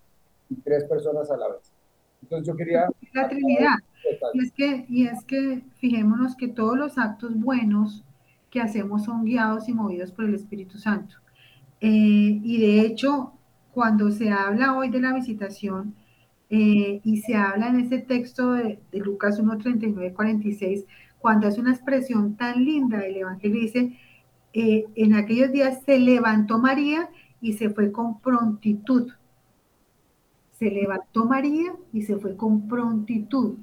y 0.50 0.56
tres 0.56 0.84
personas 0.84 1.32
a 1.32 1.38
la 1.38 1.48
vez. 1.48 1.72
Entonces 2.22 2.48
yo 2.48 2.56
quería... 2.56 2.88
La 3.14 3.28
Trinidad. 3.28 3.78
Y 4.34 4.46
es, 4.46 4.52
que, 4.52 4.86
y 4.90 5.08
es 5.08 5.24
que 5.26 5.64
fijémonos 5.80 6.36
que 6.36 6.48
todos 6.48 6.78
los 6.78 6.98
actos 6.98 7.32
buenos 7.40 8.04
que 8.52 8.62
hacemos 8.62 9.06
son 9.06 9.26
guiados 9.26 9.68
y 9.68 9.74
movidos 9.74 10.12
por 10.12 10.26
el 10.26 10.36
Espíritu 10.36 10.78
Santo. 10.78 11.16
Eh, 11.80 12.40
y 12.44 12.60
de 12.60 12.82
hecho, 12.82 13.34
cuando 13.74 14.12
se 14.12 14.30
habla 14.30 14.78
hoy 14.78 14.90
de 14.90 15.02
la 15.02 15.14
visitación 15.14 15.96
eh, 16.50 17.02
y 17.04 17.22
se 17.22 17.36
habla 17.36 17.70
en 17.70 17.80
ese 17.80 18.00
texto 18.00 18.52
de, 18.54 18.80
Lucas 18.92 19.40
1, 19.40 19.58
39, 19.58 20.14
46, 20.14 20.86
cuando 21.18 21.48
hace 21.48 21.62
una 21.62 21.72
expresión 21.72 22.36
tan 22.36 22.64
linda 22.64 23.00
del 23.00 23.18
Evangelio, 23.18 23.62
dice, 23.62 23.98
eh, 24.54 24.86
en 24.96 25.16
aquellos 25.16 25.52
días 25.52 25.80
se 25.86 25.98
levantó 26.00 26.60
María 26.60 27.10
y 27.42 27.54
se 27.54 27.70
fue 27.70 27.92
con 27.92 28.20
prontitud 28.20 29.12
se 30.62 30.70
levantó 30.70 31.26
María 31.26 31.74
y 31.92 32.04
se 32.04 32.18
fue 32.18 32.38
con 32.38 32.68
prontitud. 32.68 33.56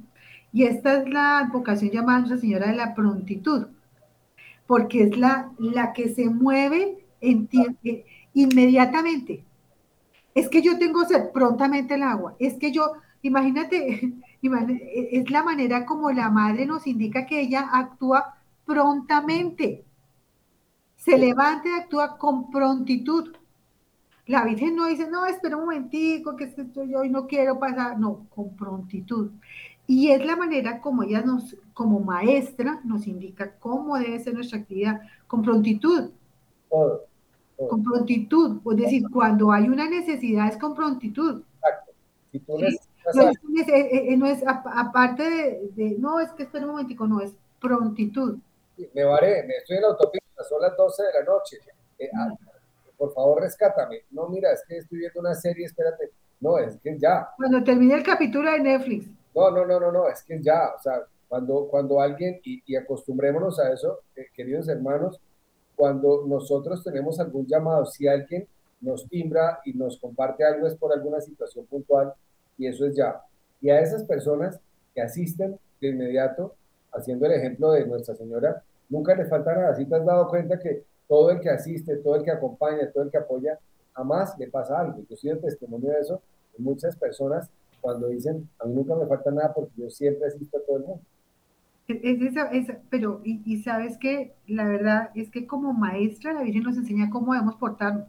Y 0.52 0.64
esta 0.64 1.00
es 1.00 1.08
la 1.08 1.38
advocación 1.38 1.92
llamada 1.92 2.18
Nuestra 2.18 2.38
Señora 2.38 2.70
de 2.70 2.74
la 2.74 2.92
Prontitud, 2.96 3.68
porque 4.68 5.04
es 5.04 5.16
la, 5.16 5.50
la 5.58 5.94
que 5.94 6.10
se 6.10 6.28
mueve 6.28 6.98
en 7.22 7.48
inmediatamente. 8.34 9.42
Es 10.34 10.50
que 10.50 10.60
yo 10.60 10.78
tengo 10.78 11.06
sed 11.06 11.32
prontamente 11.32 11.94
el 11.94 12.02
agua. 12.02 12.36
Es 12.38 12.58
que 12.58 12.70
yo, 12.70 12.92
imagínate, 13.22 14.12
es 15.10 15.30
la 15.30 15.42
manera 15.42 15.86
como 15.86 16.12
la 16.12 16.30
madre 16.30 16.66
nos 16.66 16.86
indica 16.86 17.24
que 17.24 17.40
ella 17.40 17.70
actúa 17.72 18.36
prontamente. 18.66 19.86
Se 20.96 21.16
levanta 21.16 21.68
y 21.70 21.72
actúa 21.72 22.18
con 22.18 22.50
prontitud. 22.50 23.34
La 24.26 24.44
Virgen 24.44 24.76
no 24.76 24.84
dice, 24.84 25.08
no, 25.08 25.24
espera 25.24 25.56
un 25.56 25.62
momentico, 25.62 26.36
que 26.36 26.44
estoy 26.44 26.94
hoy 26.94 27.08
no 27.08 27.26
quiero 27.26 27.58
pasar, 27.58 27.98
no, 27.98 28.26
con 28.28 28.54
prontitud. 28.54 29.30
Y 29.90 30.10
es 30.10 30.24
la 30.24 30.36
manera 30.36 30.82
como 30.82 31.02
ella 31.02 31.22
nos, 31.22 31.56
como 31.72 31.98
maestra, 32.00 32.78
nos 32.84 33.06
indica 33.06 33.54
cómo 33.58 33.98
debe 33.98 34.20
ser 34.20 34.34
nuestra 34.34 34.58
actividad, 34.58 35.00
con 35.26 35.42
prontitud. 35.42 36.10
Con 36.68 37.82
prontitud, 37.82 38.60
es 38.70 38.76
decir, 38.76 39.04
cuando 39.10 39.50
hay 39.50 39.66
una 39.66 39.88
necesidad 39.88 40.48
es 40.48 40.58
con 40.58 40.74
prontitud. 40.74 41.42
Exacto. 41.54 41.92
Si 42.30 42.38
tú 42.40 42.58
no, 42.58 42.66
es, 42.66 43.68
eh, 43.68 44.12
eh, 44.12 44.16
no, 44.18 44.26
es, 44.26 44.44
aparte 44.46 45.58
de, 45.74 45.96
no, 45.98 46.20
es 46.20 46.30
que 46.32 46.42
espera 46.42 46.66
un 46.66 46.72
momentico, 46.72 47.06
no, 47.06 47.22
es 47.22 47.34
prontitud. 47.58 48.36
Me 48.92 49.04
varé, 49.04 49.42
me 49.44 49.56
estoy 49.56 49.76
en 49.76 49.82
la 49.82 49.88
autopista 49.88 50.28
son 50.44 50.60
las 50.60 50.76
12 50.76 51.02
de 51.02 51.12
la 51.14 51.24
noche. 51.24 51.56
Eh, 51.98 52.10
ah, 52.14 52.34
por 52.98 53.14
favor, 53.14 53.40
rescátame. 53.40 54.02
No, 54.10 54.28
mira, 54.28 54.52
es 54.52 54.62
que 54.68 54.76
estoy 54.76 54.98
viendo 54.98 55.20
una 55.20 55.34
serie, 55.34 55.64
espérate. 55.64 56.10
No, 56.40 56.58
es 56.58 56.76
que 56.78 56.98
ya. 56.98 57.30
Cuando 57.36 57.64
termine 57.64 57.94
el 57.94 58.02
capítulo 58.02 58.50
de 58.52 58.60
Netflix. 58.60 59.06
No, 59.38 59.52
no, 59.52 59.64
no, 59.64 59.78
no, 59.78 59.92
no, 59.92 60.08
es 60.08 60.24
que 60.24 60.42
ya, 60.42 60.74
o 60.76 60.82
sea, 60.82 61.02
cuando, 61.28 61.68
cuando 61.70 62.00
alguien, 62.00 62.40
y, 62.42 62.74
acostumbrémonos 62.74 63.60
a 63.60 63.72
eso, 63.72 64.00
eh, 64.16 64.26
queridos 64.34 64.68
hermanos, 64.68 65.20
cuando 65.76 66.24
nosotros 66.26 66.82
tenemos 66.82 67.20
algún 67.20 67.46
llamado, 67.46 67.86
si 67.86 68.08
alguien 68.08 68.48
nos 68.80 69.08
timbra 69.08 69.60
y 69.64 69.74
nos 69.74 69.96
comparte 69.98 70.44
algo 70.44 70.66
es 70.66 70.74
por 70.74 70.92
alguna 70.92 71.20
situación 71.20 71.66
puntual, 71.66 72.12
y 72.56 72.66
eso 72.66 72.84
es 72.84 72.96
ya. 72.96 73.22
Y 73.60 73.70
a 73.70 73.80
esas 73.80 74.02
personas 74.02 74.58
que 74.92 75.02
asisten 75.02 75.56
de 75.80 75.88
inmediato, 75.88 76.56
haciendo 76.92 77.26
el 77.26 77.32
ejemplo 77.32 77.70
de 77.70 77.86
Nuestra 77.86 78.16
Señora, 78.16 78.64
nunca 78.88 79.14
le 79.14 79.26
falta 79.26 79.54
nada. 79.54 79.76
Si 79.76 79.84
te 79.84 79.94
has 79.94 80.04
dado 80.04 80.26
cuenta 80.26 80.58
que 80.58 80.82
todo 81.06 81.30
el 81.30 81.38
que 81.38 81.50
asiste, 81.50 81.94
todo 81.98 82.16
el 82.16 82.24
que 82.24 82.32
acompaña, 82.32 82.90
todo 82.90 83.04
el 83.04 83.10
que 83.12 83.18
apoya, 83.18 83.56
jamás 83.94 84.36
le 84.36 84.48
pasa 84.48 84.80
algo. 84.80 85.04
Yo 85.08 85.16
soy 85.16 85.30
el 85.30 85.40
testimonio 85.40 85.90
de 85.90 86.00
eso. 86.00 86.20
Muchas 86.56 86.96
personas 86.96 87.48
cuando 87.80 88.08
dicen, 88.08 88.48
a 88.58 88.66
mí 88.66 88.74
nunca 88.74 88.94
me 88.94 89.06
falta 89.06 89.30
nada 89.30 89.54
porque 89.54 89.72
yo 89.76 89.90
siempre 89.90 90.28
asisto 90.28 90.58
a 90.58 90.60
todo 90.66 90.76
el 90.78 90.84
mundo. 90.84 91.02
Es 91.88 92.20
esa, 92.20 92.50
pero, 92.90 93.22
y, 93.24 93.62
sabes 93.62 93.96
que 93.96 94.34
la 94.46 94.68
verdad 94.68 95.10
es 95.14 95.30
que 95.30 95.46
como 95.46 95.72
maestra 95.72 96.34
la 96.34 96.42
Virgen 96.42 96.64
nos 96.64 96.76
enseña 96.76 97.08
cómo 97.08 97.32
debemos 97.32 97.56
portarnos. 97.56 98.08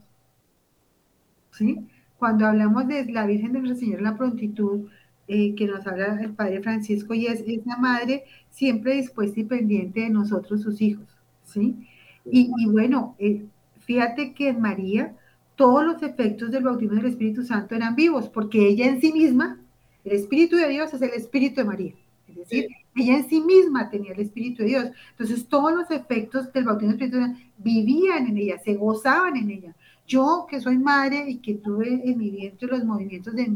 ¿Sí? 1.51 1.88
Cuando 2.17 2.45
hablamos 2.45 2.88
de 2.88 3.05
la 3.05 3.26
Virgen 3.26 3.53
de 3.53 3.59
Nuestra 3.59 3.80
Señora 3.80 4.01
la 4.01 4.17
prontitud, 4.17 4.89
eh, 5.30 5.55
que 5.55 5.65
nos 5.65 5.88
habla 5.88 6.20
el 6.22 6.34
Padre 6.34 6.61
Francisco, 6.61 7.13
y 7.13 7.28
es, 7.28 7.41
esa 7.47 7.78
madre 7.78 8.26
siempre 8.49 8.95
dispuesta 8.95 9.39
y 9.39 9.45
pendiente 9.45 10.01
de 10.01 10.09
nosotros, 10.09 10.61
sus 10.61 10.82
hijos. 10.82 11.07
¿Sí? 11.45 11.88
Y, 12.26 12.51
bueno, 12.70 13.15
eh, 13.17 13.45
fíjate 13.80 14.34
que 14.34 14.49
en 14.49 14.61
María 14.61 15.15
todos 15.60 15.84
los 15.86 16.01
efectos 16.03 16.51
del 16.51 16.64
bautismo 16.64 16.95
del 16.95 17.07
Espíritu 17.07 17.43
Santo 17.43 17.76
eran 17.76 17.93
vivos, 17.93 18.30
porque 18.30 18.66
ella 18.66 18.86
en 18.86 19.01
sí 19.01 19.12
misma, 19.12 19.60
el 20.05 20.14
Espíritu 20.14 20.55
de 20.55 20.70
Dios 20.70 20.93
es 20.93 21.01
el 21.01 21.10
Espíritu 21.10 21.57
de 21.57 21.66
María. 21.66 21.93
Es 22.30 22.36
decir, 22.38 22.68
ella 22.95 23.18
en 23.18 23.28
sí 23.28 23.41
misma 23.41 23.89
tenía 23.89 24.14
el 24.14 24.22
Espíritu 24.22 24.64
de 24.64 24.70
Dios. 24.70 24.86
Entonces, 25.12 25.45
todos 25.49 25.74
los 25.74 25.91
efectos 25.91 26.53
del 26.53 26.64
bautismo 26.64 26.93
del 26.93 27.01
Espíritu 27.01 27.18
Santo 27.18 27.41
vivían 27.57 28.28
en 28.28 28.38
ella, 28.38 28.57
se 28.60 28.76
gozaban 28.76 29.36
en 29.36 29.51
ella. 29.51 29.76
Yo, 30.07 30.47
que 30.49 30.62
soy 30.62 30.78
madre 30.78 31.26
y 31.30 31.39
que 31.39 31.55
tuve 31.55 32.10
en 32.10 32.18
mi 32.18 32.30
vientre 32.30 32.70
los 32.70 32.86
movimientos 32.86 33.36
de 33.36 33.51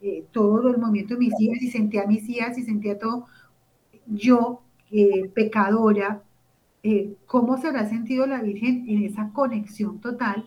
eh, 0.00 0.24
todos 0.32 0.64
los 0.64 0.76
movimientos 0.78 1.16
de 1.16 1.26
mis 1.26 1.40
hijas 1.40 1.62
y 1.62 1.70
sentía 1.70 2.02
a 2.02 2.06
mis 2.08 2.28
hijas 2.28 2.58
y 2.58 2.64
sentía 2.64 2.98
todo, 2.98 3.26
yo, 4.08 4.62
eh, 4.90 5.30
pecadora, 5.32 6.24
eh, 6.82 7.14
¿cómo 7.26 7.56
se 7.56 7.68
habrá 7.68 7.88
sentido 7.88 8.26
la 8.26 8.42
Virgen 8.42 8.84
en 8.88 9.04
esa 9.04 9.30
conexión 9.32 10.00
total 10.00 10.44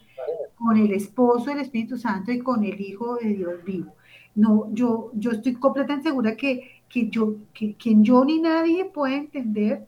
con 0.60 0.78
el 0.78 0.92
esposo 0.92 1.46
del 1.50 1.62
Espíritu 1.62 1.98
Santo 1.98 2.32
y 2.32 2.40
con 2.40 2.64
el 2.64 2.80
Hijo 2.80 3.16
de 3.16 3.30
Dios 3.30 3.64
vivo? 3.66 3.96
No, 4.36 4.70
yo, 4.74 5.12
yo 5.16 5.32
estoy 5.32 5.54
completamente 5.54 6.10
segura 6.10 6.36
que 6.36 6.80
que 6.90 7.10
yo, 7.10 7.38
que, 7.54 7.76
yo 7.80 8.26
ni 8.26 8.42
nadie 8.42 8.86
puede 8.86 9.16
entender 9.16 9.88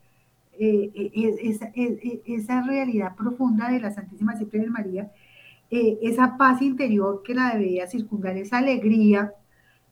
eh, 0.59 0.91
eh, 0.93 1.11
eh, 1.75 2.21
esa, 2.25 2.61
realidad 2.61 3.15
profunda 3.15 3.69
de 3.71 3.79
la 3.79 3.91
Santísima 3.91 4.35
Siempre 4.35 4.69
María, 4.69 5.11
esa 5.69 6.37
paz 6.37 6.61
interior 6.61 7.23
que 7.23 7.33
la 7.33 7.53
debería 7.53 7.87
circundar, 7.87 8.35
esa 8.37 8.57
alegría 8.57 9.33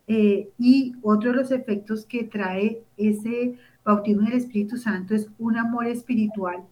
y 0.08 0.96
otro 1.02 1.32
de 1.32 1.38
los 1.38 1.52
efectos 1.52 2.06
que 2.06 2.26
trae 2.26 2.84
ese 2.98 3.56
bautismo 3.86 4.24
del 4.24 4.34
Espíritu 4.34 4.76
Santo 4.76 5.16
es 5.16 5.30
un 5.38 5.56
amor 5.56 5.88
espiritual 5.88 6.64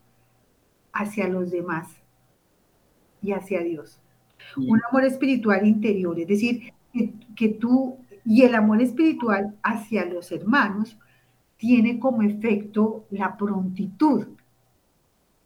hacia 0.92 1.30
los 1.30 1.52
demás 1.52 1.88
y 3.28 3.34
hacia 3.34 3.62
Dios. 3.62 4.02
Un 4.56 4.82
amor 4.90 5.04
espiritual 5.04 5.68
interior, 5.68 6.18
es 6.20 6.28
decir, 6.28 6.74
que, 6.94 7.14
que 7.36 7.50
tú 7.50 7.98
y 8.24 8.44
el 8.44 8.56
amor 8.56 8.82
espiritual 8.82 9.56
hacia 9.62 10.06
los 10.06 10.32
hermanos 10.32 10.98
tiene 11.58 12.00
como 12.00 12.22
efecto 12.22 13.06
la 13.10 13.36
prontitud. 13.36 14.28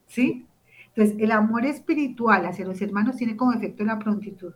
¿Sí? 0.08 0.46
Entonces, 0.94 1.16
el 1.20 1.32
amor 1.32 1.66
espiritual 1.66 2.46
hacia 2.46 2.66
los 2.66 2.82
hermanos 2.82 3.16
tiene 3.16 3.36
como 3.36 3.54
efecto 3.54 3.84
la 3.84 3.98
prontitud. 3.98 4.54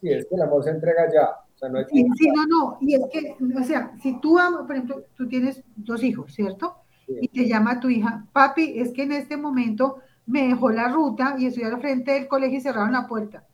Sí, 0.00 0.10
es 0.10 0.26
que 0.26 0.34
el 0.34 0.42
amor 0.42 0.64
se 0.64 0.70
entrega 0.70 1.12
ya. 1.12 1.28
O 1.54 1.58
sea, 1.58 1.68
no 1.68 1.78
hay 1.78 1.84
sí, 1.84 2.04
sí, 2.18 2.28
no, 2.34 2.46
no. 2.46 2.78
Y 2.80 2.94
es 2.94 3.02
que, 3.12 3.36
o 3.56 3.62
sea, 3.62 3.92
si 4.02 4.18
tú 4.20 4.38
por 4.66 4.74
ejemplo, 4.74 5.04
tú 5.16 5.28
tienes 5.28 5.62
dos 5.76 6.02
hijos, 6.02 6.32
¿cierto? 6.32 6.76
Y 7.06 7.28
te 7.28 7.46
llama 7.46 7.80
tu 7.80 7.90
hija, 7.90 8.26
papi, 8.32 8.78
es 8.80 8.92
que 8.92 9.02
en 9.02 9.12
este 9.12 9.36
momento 9.36 9.98
me 10.26 10.48
dejó 10.48 10.70
la 10.70 10.88
ruta 10.88 11.36
y 11.38 11.46
estoy 11.46 11.64
al 11.64 11.80
frente 11.80 12.12
del 12.12 12.28
colegio 12.28 12.58
y 12.58 12.60
cerraron 12.60 12.92
la 12.92 13.06
puerta. 13.06 13.46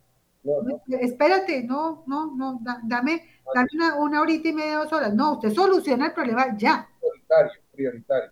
Espérate, 0.88 1.64
no, 1.64 2.04
no, 2.06 2.34
no, 2.34 2.60
dame, 2.84 3.22
dame 3.54 3.68
una, 3.98 4.20
horita 4.20 4.48
y 4.48 4.52
media, 4.52 4.78
dos 4.78 4.92
horas. 4.92 5.14
No, 5.14 5.34
usted 5.34 5.50
soluciona 5.50 6.06
el 6.06 6.12
problema 6.12 6.56
ya. 6.56 6.88
Prioritario, 6.98 7.62
prioritario. 7.72 8.30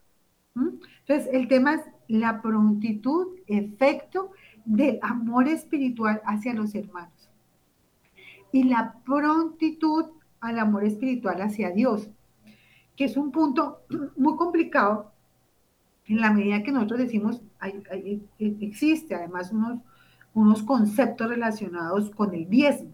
¿Mm? 0.55 0.69
Entonces, 1.01 1.29
el 1.33 1.49
tema 1.49 1.75
es 1.75 1.83
la 2.09 2.41
prontitud, 2.41 3.37
efecto 3.47 4.33
del 4.65 4.99
amor 5.03 5.49
espiritual 5.49 6.23
hacia 6.25 6.55
los 6.55 6.75
hermanos. 6.75 7.31
Y 8.53 8.65
la 8.65 8.95
prontitud 9.05 10.07
al 10.41 10.59
amor 10.59 10.85
espiritual 10.85 11.43
hacia 11.43 11.71
Dios, 11.71 12.09
que 12.97 13.05
es 13.05 13.17
un 13.17 13.33
punto 13.33 13.83
muy 14.17 14.37
complicado 14.37 15.13
en 16.07 16.21
la 16.21 16.33
medida 16.33 16.63
que 16.63 16.73
nosotros 16.73 17.01
decimos, 17.01 17.43
existe 18.39 19.15
además 19.15 19.53
unos 19.53 19.81
unos 20.35 20.63
conceptos 20.63 21.29
relacionados 21.29 22.11
con 22.11 22.35
el 22.35 22.49
diezmo. 22.49 22.93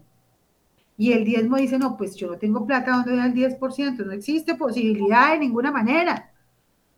Y 0.97 1.11
el 1.11 1.25
diezmo 1.25 1.57
dice, 1.57 1.77
no, 1.77 1.97
pues 1.97 2.15
yo 2.15 2.31
no 2.31 2.37
tengo 2.37 2.65
plata 2.65 2.91
donde 2.91 3.15
da 3.15 3.25
el 3.25 3.33
10%, 3.33 4.05
no 4.05 4.11
existe 4.13 4.55
posibilidad 4.55 5.33
de 5.33 5.39
ninguna 5.39 5.71
manera. 5.71 6.31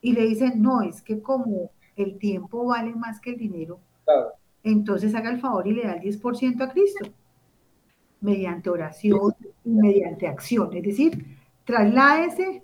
Y 0.02 0.14
le 0.14 0.26
dicen, 0.26 0.62
no, 0.62 0.82
es 0.82 1.02
que 1.02 1.22
como 1.22 1.72
el 1.96 2.18
tiempo 2.20 2.66
vale 2.66 2.94
más 2.94 3.20
que 3.20 3.32
el 3.32 3.38
dinero, 3.38 3.80
entonces 4.64 5.16
haga 5.16 5.32
el 5.32 5.40
favor 5.40 5.68
y 5.68 5.74
le 5.74 5.84
da 5.84 5.94
el 5.94 6.02
10% 6.02 6.62
a 6.62 6.72
Cristo, 6.72 7.10
mediante 8.22 8.70
oración 8.70 9.34
y 9.66 9.70
mediante 9.70 10.28
acción. 10.28 10.74
Es 10.74 10.84
decir, 10.84 11.38
trasládese, 11.66 12.64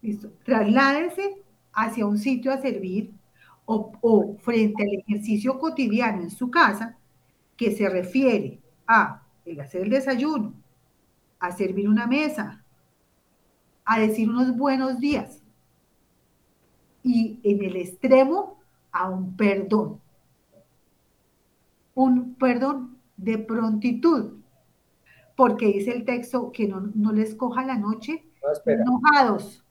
listo, 0.00 0.32
trasládese 0.44 1.42
hacia 1.74 2.06
un 2.06 2.16
sitio 2.16 2.52
a 2.52 2.58
servir 2.58 3.12
o, 3.66 3.92
o 4.00 4.36
frente 4.38 4.82
al 4.82 4.94
ejercicio 5.00 5.58
cotidiano 5.58 6.22
en 6.22 6.30
su 6.30 6.50
casa, 6.50 6.96
que 7.56 7.70
se 7.70 7.88
refiere 7.88 8.60
a 8.86 9.22
el 9.44 9.60
hacer 9.60 9.82
el 9.82 9.90
desayuno, 9.90 10.54
a 11.38 11.52
servir 11.52 11.88
una 11.88 12.06
mesa, 12.06 12.64
a 13.84 13.98
decir 13.98 14.28
unos 14.28 14.56
buenos 14.56 14.98
días 14.98 15.42
y 17.04 17.38
en 17.42 17.62
el 17.62 17.76
extremo 17.76 18.58
a 18.90 19.10
un 19.10 19.36
perdón. 19.36 20.00
Un 21.94 22.34
perdón 22.34 22.98
de 23.16 23.38
prontitud, 23.38 24.38
porque 25.36 25.66
dice 25.66 25.92
el 25.92 26.04
texto 26.04 26.50
que 26.50 26.66
no, 26.66 27.12
les 27.12 27.34
coja 27.34 27.64
la 27.64 27.76
noche 27.76 28.24
enojados. 28.66 29.63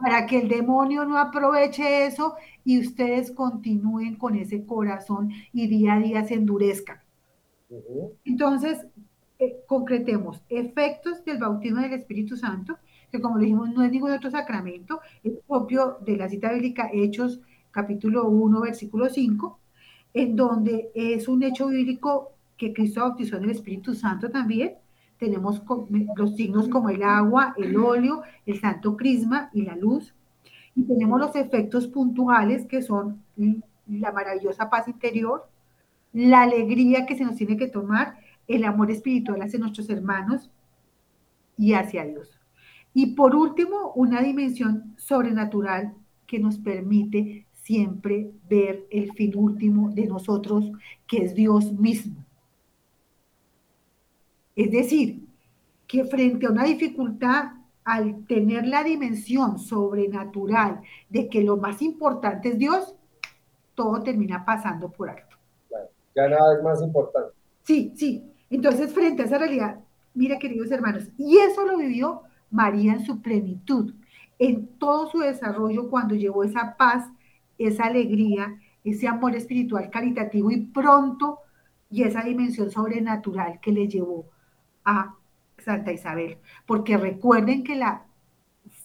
Para 0.00 0.26
que 0.26 0.40
el 0.40 0.48
demonio 0.48 1.04
no 1.04 1.18
aproveche 1.18 2.06
eso 2.06 2.34
y 2.64 2.80
ustedes 2.80 3.30
continúen 3.30 4.16
con 4.16 4.36
ese 4.36 4.64
corazón 4.64 5.30
y 5.52 5.66
día 5.68 5.94
a 5.94 6.00
día 6.00 6.24
se 6.24 6.34
endurezcan. 6.34 7.00
Entonces, 8.24 8.86
eh, 9.38 9.56
concretemos 9.66 10.42
efectos 10.48 11.24
del 11.24 11.38
bautismo 11.38 11.80
del 11.80 11.94
Espíritu 11.94 12.36
Santo, 12.36 12.78
que 13.10 13.20
como 13.20 13.38
dijimos 13.38 13.70
no 13.70 13.82
es 13.82 13.90
ningún 13.90 14.12
otro 14.12 14.30
sacramento, 14.30 15.00
es 15.24 15.32
propio 15.46 15.98
de 16.00 16.16
la 16.16 16.28
cita 16.28 16.52
bíblica 16.52 16.90
Hechos 16.92 17.40
capítulo 17.72 18.28
1, 18.28 18.60
versículo 18.60 19.08
5, 19.08 19.58
en 20.14 20.36
donde 20.36 20.90
es 20.94 21.26
un 21.26 21.42
hecho 21.42 21.68
bíblico 21.68 22.32
que 22.56 22.72
Cristo 22.72 23.00
bautizó 23.00 23.36
en 23.36 23.44
el 23.44 23.50
Espíritu 23.50 23.94
Santo 23.94 24.30
también. 24.30 24.74
Tenemos 25.22 25.62
los 26.16 26.34
signos 26.34 26.68
como 26.68 26.90
el 26.90 27.04
agua, 27.04 27.54
el 27.56 27.76
óleo, 27.76 28.22
el 28.44 28.58
santo 28.58 28.96
crisma 28.96 29.50
y 29.52 29.62
la 29.62 29.76
luz. 29.76 30.12
Y 30.74 30.82
tenemos 30.82 31.20
los 31.20 31.36
efectos 31.36 31.86
puntuales 31.86 32.66
que 32.66 32.82
son 32.82 33.22
la 33.86 34.10
maravillosa 34.10 34.68
paz 34.68 34.88
interior, 34.88 35.48
la 36.12 36.42
alegría 36.42 37.06
que 37.06 37.14
se 37.14 37.22
nos 37.22 37.36
tiene 37.36 37.56
que 37.56 37.68
tomar, 37.68 38.18
el 38.48 38.64
amor 38.64 38.90
espiritual 38.90 39.40
hacia 39.40 39.60
nuestros 39.60 39.88
hermanos 39.90 40.50
y 41.56 41.74
hacia 41.74 42.04
Dios. 42.04 42.40
Y 42.92 43.14
por 43.14 43.36
último, 43.36 43.92
una 43.94 44.22
dimensión 44.22 44.92
sobrenatural 44.96 45.94
que 46.26 46.40
nos 46.40 46.58
permite 46.58 47.46
siempre 47.52 48.32
ver 48.50 48.88
el 48.90 49.12
fin 49.12 49.34
último 49.36 49.90
de 49.92 50.08
nosotros, 50.08 50.72
que 51.06 51.18
es 51.18 51.36
Dios 51.36 51.72
mismo. 51.74 52.16
Es 54.54 54.70
decir, 54.70 55.24
que 55.86 56.04
frente 56.04 56.46
a 56.46 56.50
una 56.50 56.64
dificultad 56.64 57.52
al 57.84 58.24
tener 58.26 58.66
la 58.66 58.84
dimensión 58.84 59.58
sobrenatural 59.58 60.80
de 61.08 61.28
que 61.28 61.42
lo 61.42 61.56
más 61.56 61.82
importante 61.82 62.50
es 62.50 62.58
Dios, 62.58 62.94
todo 63.74 64.00
termina 64.02 64.44
pasando 64.44 64.90
por 64.90 65.10
alto. 65.10 65.36
Ya 66.14 66.28
nada 66.28 66.56
es 66.56 66.62
más 66.62 66.82
importante. 66.82 67.32
Sí, 67.62 67.92
sí. 67.96 68.22
Entonces, 68.50 68.92
frente 68.92 69.22
a 69.22 69.24
esa 69.24 69.38
realidad, 69.38 69.80
mira, 70.14 70.38
queridos 70.38 70.70
hermanos, 70.70 71.08
y 71.16 71.38
eso 71.38 71.66
lo 71.66 71.78
vivió 71.78 72.22
María 72.50 72.92
en 72.92 73.04
su 73.04 73.20
plenitud, 73.22 73.94
en 74.38 74.66
todo 74.78 75.10
su 75.10 75.20
desarrollo, 75.20 75.88
cuando 75.88 76.14
llevó 76.14 76.44
esa 76.44 76.76
paz, 76.76 77.08
esa 77.58 77.84
alegría, 77.84 78.58
ese 78.84 79.08
amor 79.08 79.34
espiritual 79.34 79.88
caritativo 79.90 80.50
y 80.50 80.60
pronto, 80.60 81.38
y 81.90 82.02
esa 82.02 82.22
dimensión 82.22 82.70
sobrenatural 82.70 83.60
que 83.60 83.72
le 83.72 83.88
llevó 83.88 84.26
a 84.84 85.14
Santa 85.58 85.92
Isabel. 85.92 86.38
Porque 86.66 86.96
recuerden 86.96 87.64
que 87.64 87.76
la, 87.76 88.04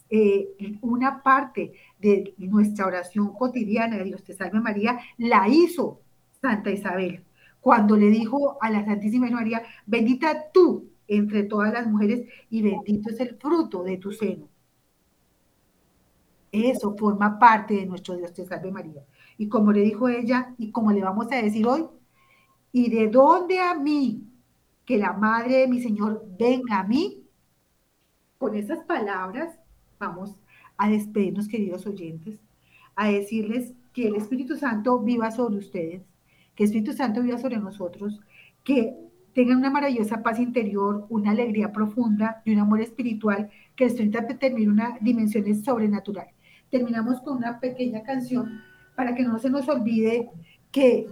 eh, 0.10 0.50
una 0.82 1.24
parte 1.24 1.74
de 2.00 2.34
nuestra 2.38 2.86
oración 2.86 3.34
cotidiana 3.34 3.98
Dios 4.04 4.24
te 4.24 4.34
salve 4.34 4.60
María 4.60 5.00
la 5.18 5.48
hizo 5.48 6.02
Santa 6.42 6.72
Isabel 6.72 7.24
cuando 7.68 7.98
le 7.98 8.08
dijo 8.08 8.58
a 8.62 8.70
la 8.70 8.86
Santísima 8.86 9.30
María, 9.30 9.62
bendita 9.86 10.52
tú 10.54 10.90
entre 11.06 11.44
todas 11.44 11.74
las 11.74 11.86
mujeres 11.86 12.26
y 12.50 12.62
bendito 12.62 13.10
es 13.10 13.20
el 13.20 13.36
fruto 13.36 13.84
de 13.84 13.98
tu 13.98 14.14
seno. 14.14 14.48
Eso 16.50 16.96
forma 16.96 17.38
parte 17.38 17.74
de 17.74 17.86
nuestro 17.86 18.16
Dios 18.16 18.34
te 18.34 18.46
salve 18.46 18.72
María. 18.72 19.04
Y 19.38 19.50
como 19.50 19.74
le 19.74 19.82
dijo 19.82 20.08
ella, 20.08 20.56
y 20.58 20.72
como 20.72 20.94
le 20.94 21.02
vamos 21.02 21.30
a 21.30 21.42
decir 21.42 21.68
hoy, 21.68 21.86
¿y 22.72 22.90
de 22.90 23.10
dónde 23.10 23.60
a 23.60 23.74
mí 23.74 24.24
que 24.88 24.98
la 24.98 25.12
madre 25.12 25.58
de 25.58 25.68
mi 25.68 25.82
Señor 25.82 26.26
venga 26.40 26.80
a 26.80 26.84
mí? 26.84 27.28
Con 28.38 28.56
esas 28.56 28.80
palabras 28.86 29.60
vamos 30.00 30.40
a 30.78 30.90
despedirnos, 30.90 31.50
queridos 31.50 31.86
oyentes, 31.86 32.40
a 32.96 33.10
decirles 33.10 33.74
que 33.94 34.08
el 34.08 34.16
Espíritu 34.16 34.56
Santo 34.56 35.00
viva 35.00 35.30
sobre 35.32 35.58
ustedes, 35.58 36.04
que 36.56 36.64
el 36.64 36.70
Espíritu 36.70 36.94
Santo 36.94 37.22
viva 37.22 37.38
sobre 37.38 37.58
nosotros, 37.58 38.22
que 38.64 38.96
tengan 39.34 39.58
una 39.58 39.70
maravillosa 39.70 40.24
paz 40.24 40.40
interior, 40.40 41.06
una 41.10 41.32
alegría 41.32 41.74
profunda 41.74 42.42
y 42.46 42.54
un 42.54 42.60
amor 42.60 42.80
espiritual 42.80 43.50
que 43.76 43.90
les 43.90 44.40
termine 44.40 44.72
una 44.72 44.98
dimensión 45.02 45.54
sobrenatural. 45.64 46.28
Terminamos 46.70 47.20
con 47.22 47.38
una 47.38 47.60
pequeña 47.60 48.04
canción 48.04 48.62
para 48.96 49.14
que 49.16 49.24
no 49.24 49.38
se 49.38 49.50
nos 49.50 49.68
olvide 49.68 50.30
que 50.72 51.08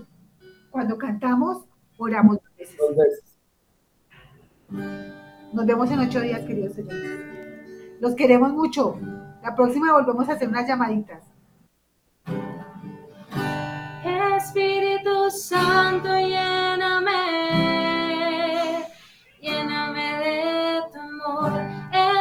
cuando 0.72 0.98
cantamos, 0.98 1.66
oramos 1.98 2.38
dos 2.78 2.96
veces. 2.96 3.25
Nos 4.70 5.66
vemos 5.66 5.90
en 5.92 6.00
ocho 6.00 6.22
días, 6.22 6.42
queridos 6.42 6.74
señores. 6.74 7.20
Los 8.00 8.16
queremos 8.16 8.52
mucho. 8.52 9.00
La 9.42 9.56
próxima 9.56 9.94
volvemos 9.94 10.28
a 10.28 10.34
hacer 10.34 10.48
unas 10.50 10.68
llamaditas. 10.68 11.24
Espíritu 14.38 15.30
Santo, 15.32 16.10
lléname, 16.14 17.12
lléname 19.42 20.20
de 20.20 20.82
tu 20.94 21.00
amor. 21.00 21.52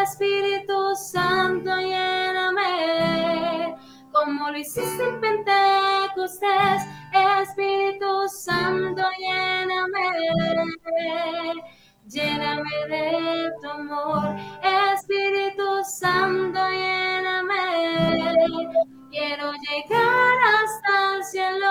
Espíritu 0.02 0.94
Santo, 0.94 1.76
lléname, 1.76 3.74
como 4.12 4.50
lo 4.50 4.58
hiciste 4.58 5.08
en 5.08 5.20
Pentecostés. 5.20 6.82
Espíritu 7.42 8.28
Santo, 8.28 9.02
lléname, 9.18 10.08
lléname 12.06 12.88
de 12.88 13.52
tu 13.60 13.68
amor. 13.68 14.36
Espíritu 14.94 15.82
Santo, 15.84 16.60
lléname 16.70 17.64
quiero 19.14 19.52
llegar 19.52 20.34
hasta 20.60 21.16
el 21.16 21.24
cielo. 21.24 21.70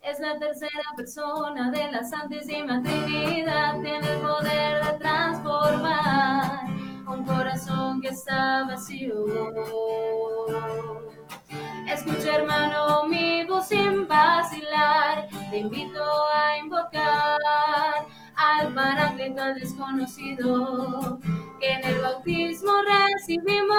Es 0.00 0.18
la 0.18 0.38
tercera 0.38 0.92
persona 0.96 1.70
de 1.70 1.92
la 1.92 2.02
Santísima 2.02 2.82
Trinidad, 2.82 3.80
tiene 3.80 4.12
el 4.12 4.20
poder 4.20 4.84
de 4.84 4.98
transformar 4.98 6.64
un 7.06 7.24
corazón 7.24 8.00
que 8.00 8.08
está 8.08 8.64
vacío. 8.64 9.14
Escucha, 11.92 12.36
hermano, 12.36 13.04
mi 13.06 13.44
voz 13.44 13.68
sin 13.68 14.08
vacilar, 14.08 15.28
te 15.50 15.58
invito 15.58 16.02
a 16.34 16.56
invocar 16.56 17.36
al 18.34 18.72
paráclito 18.72 19.42
al 19.42 19.56
desconocido 19.56 21.18
que 21.60 21.70
en 21.70 21.84
el 21.84 22.00
bautismo 22.00 22.72
recibimos. 22.82 23.76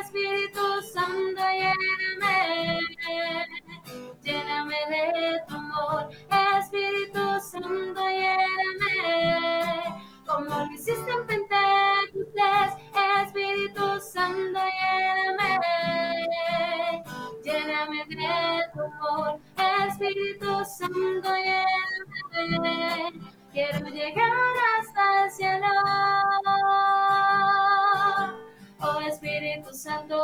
Espíritu 0.00 0.60
Santo, 0.90 1.42
lléname, 1.52 2.80
lléname 4.22 4.76
de 4.90 5.40
tu 5.48 5.54
amor. 5.54 6.08
Espíritu 6.58 7.38
Santo, 7.40 8.00
lléname, 8.08 10.07
como 10.28 10.44
lo 10.44 10.72
hiciste 10.72 11.10
en 11.10 11.26
Pentecostés. 11.26 12.72
Espíritu 13.24 14.00
Santo, 14.00 14.60
lléname, 14.78 15.58
lléname 17.44 18.04
de 18.08 18.62
tu 18.72 18.80
amor. 18.82 19.40
Espíritu 19.88 20.64
Santo, 20.64 21.28
lléname 21.34 23.12
quiero 23.52 23.88
llegar 23.88 24.54
hasta 24.78 25.24
el 25.24 25.30
cielo. 25.30 25.66
Oh 28.80 29.00
Espíritu 29.00 29.72
Santo, 29.72 30.16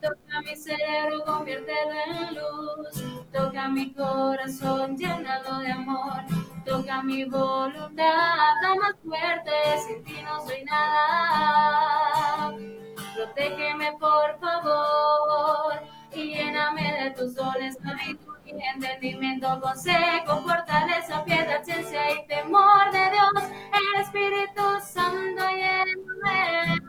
toca 0.00 0.40
mi 0.42 0.56
cerebro, 0.56 1.24
conviértelo 1.26 1.92
en 2.06 2.34
luz. 2.34 3.04
Toca 3.32 3.68
mi 3.68 3.92
corazón, 3.92 4.96
llénalo 4.96 5.58
de 5.58 5.72
amor. 5.72 6.22
Toca 6.64 7.02
mi 7.02 7.24
voluntad, 7.24 8.52
la 8.62 8.74
más 8.80 8.94
fuerte, 9.04 9.52
sin 9.86 10.04
ti 10.04 10.22
no 10.22 10.46
soy 10.46 10.64
nada. 10.64 12.52
Protégeme 13.14 13.92
por 14.00 14.38
favor 14.40 15.74
y 16.12 16.34
lléname 16.34 16.92
de 17.02 17.10
tu 17.10 17.30
sol, 17.30 17.56
esclavitud 17.60 18.34
entendimiento, 18.46 19.60
consejo, 19.60 20.42
fortaleza, 20.42 21.24
piedad, 21.24 21.62
ciencia 21.64 22.12
y 22.12 22.26
temor 22.26 22.90
de 22.92 23.10
Dios, 23.10 23.50
el 23.72 24.00
Espíritu 24.00 24.62
Santo 24.82 25.42
lléname 25.50 26.80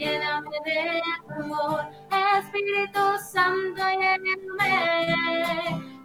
lléname 0.00 0.56
de 0.64 1.02
tu 1.26 1.32
amor, 1.42 1.80
Espíritu 2.38 3.04
Santo, 3.32 3.82
lléname, 4.00 4.72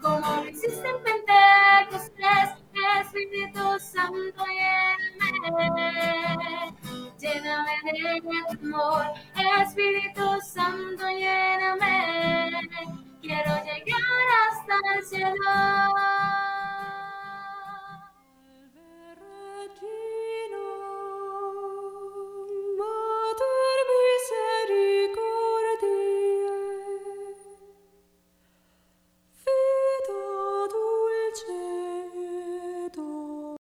como 0.01 0.43
lo 0.43 0.49
hiciste 0.49 0.87
en 0.89 0.99
Pentecostés, 1.03 2.49
Espíritu 2.99 3.79
Santo, 3.79 4.43
lléname, 4.59 5.87
lléname 7.17 7.75
de 7.85 8.21
tu 8.21 8.67
amor, 8.67 9.05
Espíritu 9.61 10.41
Santo, 10.41 11.07
lléname, 11.07 12.51
quiero 13.21 13.53
llegar 13.63 14.27
hasta 14.49 14.75
el 14.93 15.03
cielo. 15.05 15.53
Mater 23.25 23.79
misericordiae, 23.89 25.44